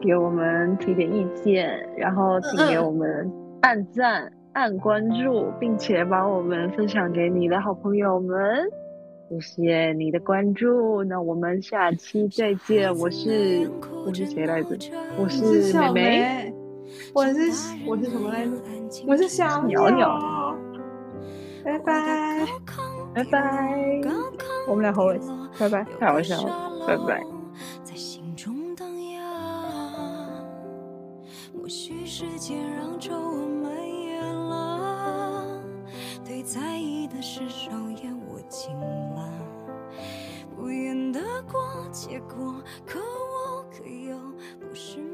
[0.00, 1.86] 给我们提点意见。
[1.98, 3.30] 然后，请给我们
[3.60, 8.38] 按赞、按关注，并且把我们分享给你的好朋友们。
[9.28, 12.90] 谢谢你的关注，那我们下期再见。
[12.96, 13.70] 我是
[14.06, 14.76] 我是谁来着？
[15.18, 16.54] 我是美美。
[17.14, 17.40] 我是
[17.86, 19.04] 我是什么来着？
[19.06, 20.18] 我是小鸟鸟。
[21.64, 22.46] 拜拜
[23.14, 23.38] 拜拜，
[24.68, 25.04] 我们俩好，
[25.58, 27.24] 拜拜，太好笑了，拜拜。
[36.46, 37.70] 在意的事少
[38.02, 39.26] 言我尽了，
[40.54, 44.14] 不言得过结果，可我可又
[44.60, 45.13] 不是。